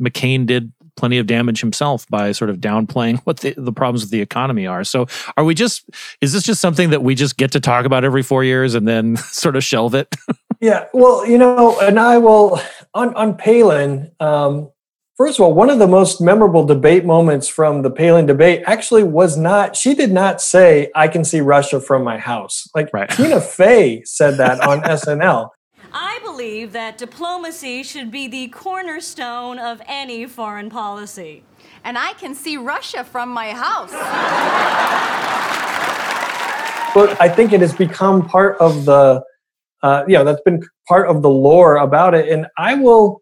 McCain 0.00 0.44
did 0.44 0.72
plenty 0.96 1.18
of 1.18 1.28
damage 1.28 1.60
himself 1.60 2.04
by 2.08 2.32
sort 2.32 2.50
of 2.50 2.56
downplaying 2.56 3.20
what 3.24 3.38
the, 3.38 3.54
the 3.56 3.72
problems 3.72 4.02
with 4.02 4.10
the 4.10 4.20
economy 4.20 4.66
are. 4.66 4.82
So 4.82 5.06
are 5.36 5.44
we 5.44 5.54
just 5.54 5.88
is 6.20 6.32
this 6.32 6.42
just 6.42 6.60
something 6.60 6.90
that 6.90 7.04
we 7.04 7.14
just 7.14 7.36
get 7.36 7.52
to 7.52 7.60
talk 7.60 7.86
about 7.86 8.04
every 8.04 8.24
four 8.24 8.42
years 8.42 8.74
and 8.74 8.88
then 8.88 9.16
sort 9.16 9.54
of 9.54 9.62
shelve 9.62 9.94
it? 9.94 10.14
yeah, 10.60 10.86
well, 10.92 11.24
you 11.24 11.38
know, 11.38 11.78
and 11.80 12.00
I 12.00 12.18
will 12.18 12.60
on 12.92 13.14
on 13.14 13.36
Palin. 13.36 14.10
Um, 14.18 14.72
first 15.16 15.38
of 15.38 15.44
all, 15.44 15.54
one 15.54 15.70
of 15.70 15.78
the 15.78 15.86
most 15.86 16.20
memorable 16.20 16.66
debate 16.66 17.04
moments 17.04 17.46
from 17.46 17.82
the 17.82 17.90
Palin 17.90 18.26
debate 18.26 18.64
actually 18.66 19.04
was 19.04 19.36
not. 19.36 19.76
She 19.76 19.94
did 19.94 20.10
not 20.10 20.40
say, 20.40 20.90
"I 20.96 21.06
can 21.06 21.22
see 21.22 21.40
Russia 21.40 21.80
from 21.80 22.02
my 22.02 22.18
house." 22.18 22.68
Like 22.74 22.90
right. 22.92 23.08
Tina 23.08 23.40
Fey 23.40 24.02
said 24.04 24.38
that 24.38 24.60
on 24.60 24.80
SNL. 24.80 25.50
I 25.92 26.20
believe 26.22 26.72
that 26.72 26.98
diplomacy 26.98 27.82
should 27.82 28.10
be 28.10 28.28
the 28.28 28.48
cornerstone 28.48 29.58
of 29.58 29.80
any 29.86 30.26
foreign 30.26 30.70
policy. 30.70 31.42
And 31.84 31.96
I 31.96 32.12
can 32.14 32.34
see 32.34 32.56
Russia 32.56 33.04
from 33.04 33.30
my 33.30 33.52
house. 33.52 33.92
but 36.94 37.20
I 37.20 37.28
think 37.28 37.52
it 37.52 37.60
has 37.60 37.74
become 37.74 38.26
part 38.28 38.58
of 38.58 38.84
the, 38.84 39.22
uh, 39.82 40.04
you 40.06 40.14
know, 40.14 40.24
that's 40.24 40.42
been 40.42 40.62
part 40.86 41.08
of 41.08 41.22
the 41.22 41.30
lore 41.30 41.76
about 41.76 42.14
it. 42.14 42.28
And 42.28 42.46
I 42.56 42.74
will, 42.74 43.20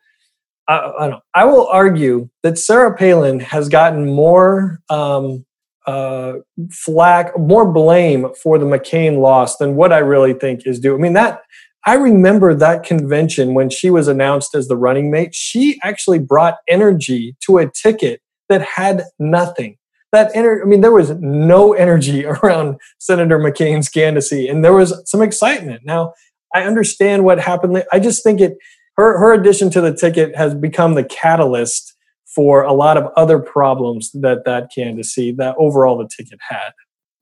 I, 0.67 0.79
I, 0.99 1.09
know, 1.09 1.21
I 1.35 1.45
will 1.45 1.69
argue 1.69 2.29
that 2.43 2.59
Sarah 2.59 2.97
Palin 2.97 3.41
has 3.41 3.69
gotten 3.69 4.07
more 4.07 4.81
um, 4.89 5.45
uh, 5.87 6.35
flack, 6.71 7.39
more 7.39 7.71
blame 7.71 8.33
for 8.43 8.59
the 8.59 8.67
McCain 8.67 9.21
loss 9.21 9.57
than 9.59 9.77
what 9.77 9.93
I 9.93 9.99
really 9.99 10.35
think 10.35 10.67
is 10.67 10.81
due. 10.81 10.95
I 10.95 10.99
mean, 10.99 11.13
that 11.13 11.43
I 11.87 11.95
remember 11.95 12.53
that 12.53 12.83
convention 12.83 13.55
when 13.55 13.71
she 13.71 13.91
was 13.91 14.09
announced 14.09 14.57
as 14.57 14.67
the 14.67 14.77
running 14.77 15.09
mate. 15.09 15.35
She 15.37 15.79
actually 15.85 16.19
brought 16.19 16.57
energy 16.69 17.37
to 17.47 17.59
a 17.59 17.71
ticket 17.71 18.21
that 18.49 18.61
had 18.61 19.05
nothing. 19.21 19.77
That 20.11 20.33
energy, 20.35 20.63
I 20.63 20.65
mean, 20.67 20.81
there 20.81 20.93
was 20.93 21.11
no 21.21 21.75
energy 21.75 22.27
around 22.27 22.81
Senator 22.99 23.39
McCain's 23.39 23.89
candidacy, 23.89 24.49
and 24.49 24.65
there 24.65 24.73
was 24.73 25.01
some 25.09 25.23
excitement. 25.23 25.83
Now, 25.85 26.15
I 26.53 26.63
understand 26.63 27.25
what 27.25 27.39
happened. 27.39 27.85
I 27.93 28.01
just 28.01 28.25
think 28.25 28.41
it 28.41 28.57
her 28.97 29.19
her 29.19 29.33
addition 29.33 29.71
to 29.71 29.81
the 29.81 29.95
ticket 29.95 30.35
has 30.37 30.55
become 30.55 30.95
the 30.95 31.05
catalyst 31.05 31.95
for 32.25 32.63
a 32.63 32.73
lot 32.73 32.97
of 32.97 33.13
other 33.17 33.39
problems 33.39 34.11
that 34.13 34.45
that 34.45 34.71
candidacy 34.75 35.33
that 35.33 35.55
overall 35.59 35.99
the 35.99 36.09
ticket 36.09 36.39
had. 36.49 36.73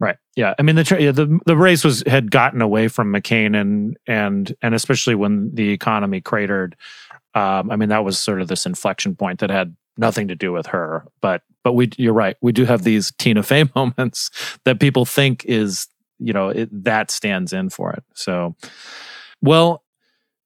Right. 0.01 0.17
Yeah. 0.37 0.55
I 0.59 0.63
mean, 0.63 0.77
the 0.77 0.83
the 0.83 1.41
the 1.47 1.57
race 1.57 1.85
was 1.85 2.03
had 2.07 2.31
gotten 2.31 2.61
away 2.61 2.89
from 2.89 3.13
McCain 3.13 3.59
and 3.59 3.97
and 4.07 4.55
and 4.61 4.75
especially 4.75 5.15
when 5.15 5.55
the 5.55 5.71
economy 5.71 6.21
cratered. 6.21 6.77
Um, 7.35 7.71
I 7.71 7.77
mean, 7.77 7.89
that 7.89 8.05
was 8.05 8.19
sort 8.19 8.41
of 8.41 8.49
this 8.49 8.67
inflection 8.67 9.17
point 9.17 9.41
that 9.41 9.51
had 9.51 9.75
nothing 9.97 10.29
to 10.29 10.35
do 10.35 10.53
with 10.53 10.67
her. 10.67 11.07
But 11.21 11.43
but 11.63 11.73
we, 11.73 11.91
you're 11.97 12.13
right. 12.13 12.37
We 12.43 12.53
do 12.53 12.65
have 12.65 12.83
these 12.85 13.13
Tina 13.19 13.43
Fey 13.43 13.65
moments 13.75 14.31
that 14.65 14.81
people 14.81 15.05
think 15.05 15.45
is 15.45 15.89
you 16.19 16.33
know 16.33 16.49
it, 16.49 16.69
that 16.85 17.11
stands 17.11 17.53
in 17.53 17.71
for 17.71 17.93
it. 17.93 18.05
So, 18.15 18.57
well, 19.41 19.83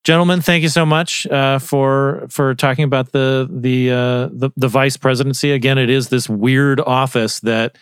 gentlemen, 0.04 0.40
thank 0.40 0.62
you 0.62 0.68
so 0.68 0.86
much 0.86 1.26
uh, 1.26 1.58
for 1.58 2.26
for 2.30 2.54
talking 2.54 2.84
about 2.84 3.12
the 3.12 3.48
the 3.50 3.90
uh, 3.90 4.28
the 4.32 4.50
the 4.56 4.68
vice 4.68 4.96
presidency. 4.96 5.52
Again, 5.52 5.78
it 5.78 5.90
is 5.90 6.08
this 6.08 6.28
weird 6.28 6.80
office 6.80 7.40
that 7.40 7.76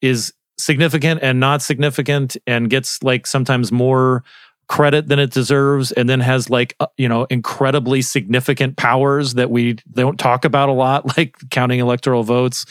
is 0.00 0.32
significant 0.58 1.20
and 1.22 1.40
not 1.40 1.62
significant 1.62 2.36
and 2.46 2.70
gets 2.70 3.02
like 3.02 3.26
sometimes 3.26 3.72
more 3.72 4.22
credit 4.68 5.08
than 5.08 5.18
it 5.18 5.30
deserves 5.30 5.92
and 5.92 6.08
then 6.08 6.20
has 6.20 6.48
like 6.48 6.74
uh, 6.80 6.86
you 6.96 7.08
know 7.08 7.24
incredibly 7.24 8.00
significant 8.00 8.76
powers 8.76 9.34
that 9.34 9.50
we 9.50 9.74
don't 9.92 10.18
talk 10.18 10.44
about 10.44 10.68
a 10.68 10.72
lot 10.72 11.16
like 11.16 11.36
counting 11.50 11.80
electoral 11.80 12.22
votes. 12.22 12.64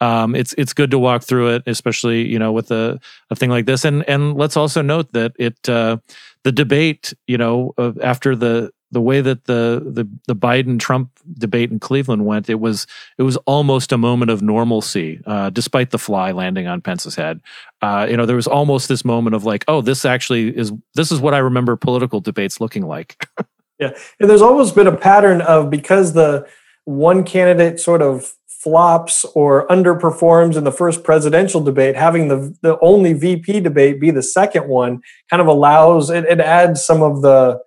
Um, 0.00 0.34
it's 0.34 0.54
it's 0.58 0.74
good 0.74 0.90
to 0.90 0.98
walk 0.98 1.22
through 1.22 1.54
it 1.54 1.62
especially 1.66 2.28
you 2.28 2.38
know 2.38 2.52
with 2.52 2.70
a, 2.70 3.00
a 3.30 3.36
thing 3.36 3.50
like 3.50 3.66
this. 3.66 3.84
And 3.84 4.06
and 4.08 4.36
let's 4.36 4.56
also 4.56 4.82
note 4.82 5.12
that 5.12 5.32
it 5.38 5.68
uh, 5.68 5.96
the 6.44 6.52
debate 6.52 7.14
you 7.26 7.38
know 7.38 7.72
after 8.02 8.36
the 8.36 8.70
the 8.90 9.00
way 9.00 9.20
that 9.20 9.44
the 9.44 9.82
the 9.84 10.08
the 10.26 10.36
Biden 10.36 10.78
Trump 10.78 11.10
debate 11.38 11.70
in 11.70 11.78
Cleveland 11.78 12.24
went, 12.24 12.48
it 12.48 12.60
was 12.60 12.86
it 13.18 13.22
was 13.22 13.36
almost 13.38 13.92
a 13.92 13.98
moment 13.98 14.30
of 14.30 14.42
normalcy, 14.42 15.20
uh, 15.26 15.50
despite 15.50 15.90
the 15.90 15.98
fly 15.98 16.32
landing 16.32 16.66
on 16.66 16.80
Pence's 16.80 17.14
head. 17.14 17.40
Uh, 17.82 18.06
you 18.08 18.16
know, 18.16 18.26
there 18.26 18.36
was 18.36 18.46
almost 18.46 18.88
this 18.88 19.04
moment 19.04 19.34
of 19.34 19.44
like, 19.44 19.64
oh, 19.68 19.80
this 19.80 20.04
actually 20.04 20.56
is 20.56 20.72
this 20.94 21.10
is 21.10 21.20
what 21.20 21.34
I 21.34 21.38
remember 21.38 21.76
political 21.76 22.20
debates 22.20 22.60
looking 22.60 22.86
like. 22.86 23.28
yeah, 23.80 23.90
and 24.20 24.30
there's 24.30 24.42
almost 24.42 24.74
been 24.74 24.86
a 24.86 24.96
pattern 24.96 25.40
of 25.40 25.68
because 25.68 26.12
the 26.12 26.46
one 26.84 27.24
candidate 27.24 27.80
sort 27.80 28.02
of 28.02 28.32
flops 28.46 29.24
or 29.34 29.66
underperforms 29.68 30.56
in 30.56 30.64
the 30.64 30.72
first 30.72 31.04
presidential 31.04 31.60
debate, 31.60 31.96
having 31.96 32.28
the 32.28 32.56
the 32.62 32.78
only 32.80 33.12
VP 33.12 33.60
debate 33.60 34.00
be 34.00 34.10
the 34.10 34.22
second 34.22 34.68
one 34.68 35.00
kind 35.28 35.40
of 35.40 35.48
allows 35.48 36.10
it, 36.10 36.24
it 36.24 36.40
adds 36.40 36.84
some 36.84 37.02
of 37.02 37.22
the 37.22 37.60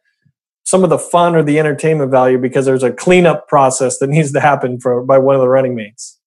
some 0.69 0.83
of 0.83 0.91
the 0.91 0.99
fun 0.99 1.35
or 1.35 1.41
the 1.41 1.57
entertainment 1.57 2.11
value 2.11 2.37
because 2.37 2.65
there's 2.65 2.83
a 2.83 2.91
cleanup 2.91 3.47
process 3.47 3.97
that 3.97 4.07
needs 4.07 4.31
to 4.31 4.39
happen 4.39 4.79
for 4.79 5.03
by 5.03 5.17
one 5.17 5.33
of 5.33 5.41
the 5.41 5.49
running 5.49 5.73
mates. 5.73 6.19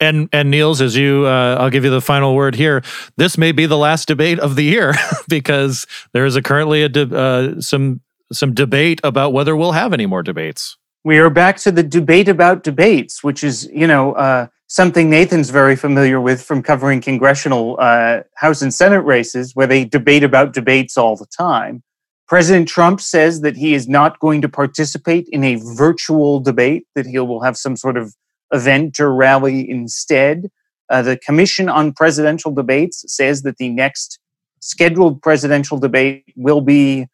And 0.00 0.28
and 0.32 0.50
Niels, 0.50 0.80
as 0.80 0.96
you, 0.96 1.24
uh, 1.26 1.56
I'll 1.58 1.70
give 1.70 1.84
you 1.84 1.90
the 1.90 2.00
final 2.00 2.34
word 2.34 2.56
here. 2.56 2.82
This 3.16 3.38
may 3.38 3.52
be 3.52 3.64
the 3.64 3.78
last 3.78 4.08
debate 4.08 4.40
of 4.40 4.56
the 4.56 4.64
year 4.64 4.94
because 5.28 5.86
there 6.12 6.26
is 6.26 6.34
a 6.36 6.42
currently 6.42 6.82
a 6.82 6.88
de- 6.88 7.16
uh, 7.16 7.60
some 7.60 8.00
some 8.32 8.52
debate 8.52 9.00
about 9.04 9.32
whether 9.32 9.56
we'll 9.56 9.72
have 9.72 9.92
any 9.92 10.04
more 10.04 10.22
debates. 10.22 10.76
We 11.04 11.18
are 11.18 11.30
back 11.30 11.56
to 11.58 11.70
the 11.70 11.84
debate 11.84 12.28
about 12.28 12.64
debates, 12.64 13.22
which 13.22 13.44
is 13.44 13.70
you 13.72 13.86
know 13.86 14.14
uh, 14.14 14.48
something 14.66 15.08
Nathan's 15.08 15.50
very 15.50 15.76
familiar 15.76 16.20
with 16.20 16.42
from 16.42 16.62
covering 16.62 17.00
congressional 17.00 17.76
uh, 17.78 18.22
House 18.34 18.62
and 18.62 18.74
Senate 18.74 19.02
races, 19.02 19.54
where 19.54 19.68
they 19.68 19.84
debate 19.84 20.24
about 20.24 20.52
debates 20.52 20.96
all 20.96 21.16
the 21.16 21.26
time. 21.26 21.84
President 22.28 22.68
Trump 22.68 23.00
says 23.00 23.40
that 23.42 23.56
he 23.56 23.74
is 23.74 23.88
not 23.88 24.18
going 24.20 24.42
to 24.42 24.48
participate 24.48 25.28
in 25.30 25.44
a 25.44 25.56
virtual 25.76 26.40
debate, 26.40 26.86
that 26.94 27.06
he 27.06 27.18
will 27.18 27.42
have 27.42 27.56
some 27.56 27.76
sort 27.76 27.96
of 27.96 28.14
event 28.52 28.98
or 29.00 29.14
rally 29.14 29.68
instead. 29.70 30.48
Uh, 30.90 31.02
the 31.02 31.16
Commission 31.16 31.68
on 31.68 31.92
Presidential 31.92 32.52
Debates 32.52 33.04
says 33.08 33.42
that 33.42 33.58
the 33.58 33.68
next 33.68 34.18
scheduled 34.60 35.22
presidential 35.22 35.78
debate 35.78 36.24
will 36.36 36.60
be 36.60 37.06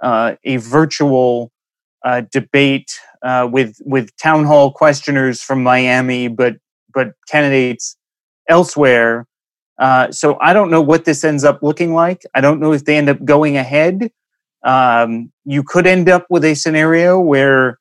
uh, 0.00 0.34
a 0.44 0.56
virtual 0.58 1.50
uh, 2.04 2.22
debate 2.32 2.90
uh, 3.22 3.48
with 3.50 3.76
with 3.84 4.10
town 4.16 4.44
hall 4.44 4.72
questioners 4.72 5.42
from 5.42 5.62
Miami, 5.62 6.28
but 6.28 6.56
but 6.94 7.12
candidates 7.28 7.96
elsewhere 8.48 9.26
Uh, 9.78 10.12
so 10.12 10.36
I 10.40 10.52
don't 10.52 10.70
know 10.70 10.82
what 10.82 11.04
this 11.06 11.24
ends 11.24 11.44
up 11.44 11.62
looking 11.62 11.94
like. 11.94 12.22
I 12.34 12.40
don't 12.42 12.60
know 12.60 12.72
if 12.74 12.84
they 12.84 12.96
end 12.98 13.08
up 13.08 13.24
going 13.24 13.56
ahead. 13.56 14.10
Um, 14.62 15.32
you 15.44 15.62
could 15.62 15.86
end 15.86 16.08
up 16.08 16.26
with 16.30 16.44
a 16.44 16.54
scenario 16.54 17.18
where, 17.18 17.78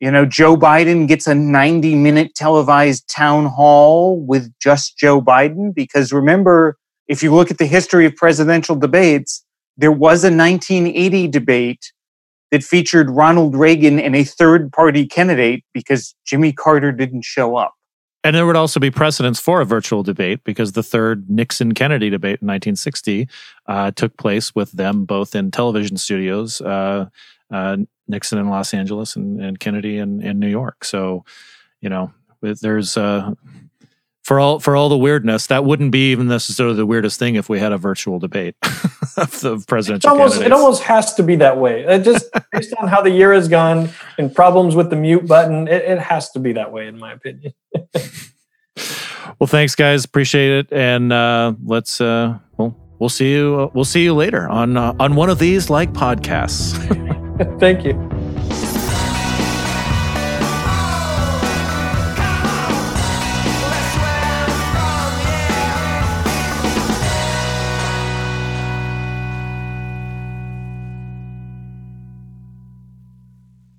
you 0.00 0.10
know, 0.10 0.24
Joe 0.24 0.56
Biden 0.56 1.06
gets 1.06 1.26
a 1.26 1.34
90 1.34 1.94
minute 1.94 2.34
televised 2.34 3.08
town 3.08 3.46
hall 3.46 4.20
with 4.20 4.52
just 4.60 4.96
Joe 4.98 5.20
Biden. 5.20 5.74
Because 5.74 6.12
remember, 6.12 6.76
if 7.08 7.22
you 7.22 7.34
look 7.34 7.50
at 7.50 7.58
the 7.58 7.66
history 7.66 8.06
of 8.06 8.16
presidential 8.16 8.76
debates, 8.76 9.44
there 9.76 9.92
was 9.92 10.24
a 10.24 10.30
1980 10.34 11.28
debate 11.28 11.92
that 12.50 12.62
featured 12.62 13.10
Ronald 13.10 13.54
Reagan 13.54 14.00
and 14.00 14.16
a 14.16 14.24
third 14.24 14.72
party 14.72 15.06
candidate 15.06 15.64
because 15.72 16.14
Jimmy 16.26 16.52
Carter 16.52 16.92
didn't 16.92 17.24
show 17.24 17.56
up. 17.56 17.74
And 18.22 18.36
there 18.36 18.44
would 18.44 18.56
also 18.56 18.78
be 18.80 18.90
precedents 18.90 19.40
for 19.40 19.60
a 19.60 19.64
virtual 19.64 20.02
debate 20.02 20.44
because 20.44 20.72
the 20.72 20.82
third 20.82 21.30
Nixon 21.30 21.72
Kennedy 21.72 22.10
debate 22.10 22.42
in 22.42 22.48
1960 22.48 23.28
uh, 23.66 23.90
took 23.92 24.16
place 24.18 24.54
with 24.54 24.72
them 24.72 25.06
both 25.06 25.34
in 25.34 25.50
television 25.50 25.96
studios, 25.96 26.60
uh, 26.60 27.06
uh, 27.50 27.76
Nixon 28.08 28.38
in 28.38 28.50
Los 28.50 28.74
Angeles 28.74 29.16
and, 29.16 29.40
and 29.40 29.58
Kennedy 29.58 29.96
in, 29.96 30.20
in 30.22 30.38
New 30.38 30.48
York. 30.48 30.84
So, 30.84 31.24
you 31.80 31.88
know, 31.88 32.12
there's 32.42 32.96
uh, 32.96 33.32
for 34.30 34.38
all 34.38 34.60
for 34.60 34.76
all 34.76 34.88
the 34.88 34.96
weirdness, 34.96 35.48
that 35.48 35.64
wouldn't 35.64 35.90
be 35.90 36.12
even 36.12 36.28
necessarily 36.28 36.76
the 36.76 36.86
weirdest 36.86 37.18
thing 37.18 37.34
if 37.34 37.48
we 37.48 37.58
had 37.58 37.72
a 37.72 37.76
virtual 37.76 38.20
debate 38.20 38.54
of 39.16 39.40
the 39.40 39.60
presidential. 39.66 40.08
It 40.08 40.12
almost, 40.12 40.34
candidates. 40.34 40.46
it 40.46 40.52
almost 40.52 40.82
has 40.84 41.14
to 41.14 41.24
be 41.24 41.34
that 41.34 41.56
way. 41.56 41.82
It 41.82 42.04
just 42.04 42.26
based 42.52 42.72
on 42.74 42.86
how 42.86 43.02
the 43.02 43.10
year 43.10 43.32
has 43.32 43.48
gone 43.48 43.88
and 44.18 44.32
problems 44.32 44.76
with 44.76 44.88
the 44.88 44.94
mute 44.94 45.26
button, 45.26 45.66
it, 45.66 45.82
it 45.82 45.98
has 45.98 46.30
to 46.30 46.38
be 46.38 46.52
that 46.52 46.70
way, 46.70 46.86
in 46.86 46.96
my 46.96 47.14
opinion. 47.14 47.54
well, 49.40 49.48
thanks, 49.48 49.74
guys. 49.74 50.04
Appreciate 50.04 50.52
it, 50.60 50.72
and 50.72 51.12
uh, 51.12 51.54
let's 51.64 52.00
uh, 52.00 52.38
well, 52.56 52.76
we'll 53.00 53.08
see 53.08 53.32
you. 53.32 53.72
we'll 53.74 53.84
see 53.84 54.04
you 54.04 54.14
later 54.14 54.48
on 54.48 54.76
uh, 54.76 54.94
on 55.00 55.16
one 55.16 55.28
of 55.28 55.40
these 55.40 55.70
like 55.70 55.92
podcasts. 55.92 56.78
Thank 57.58 57.84
you. 57.84 58.19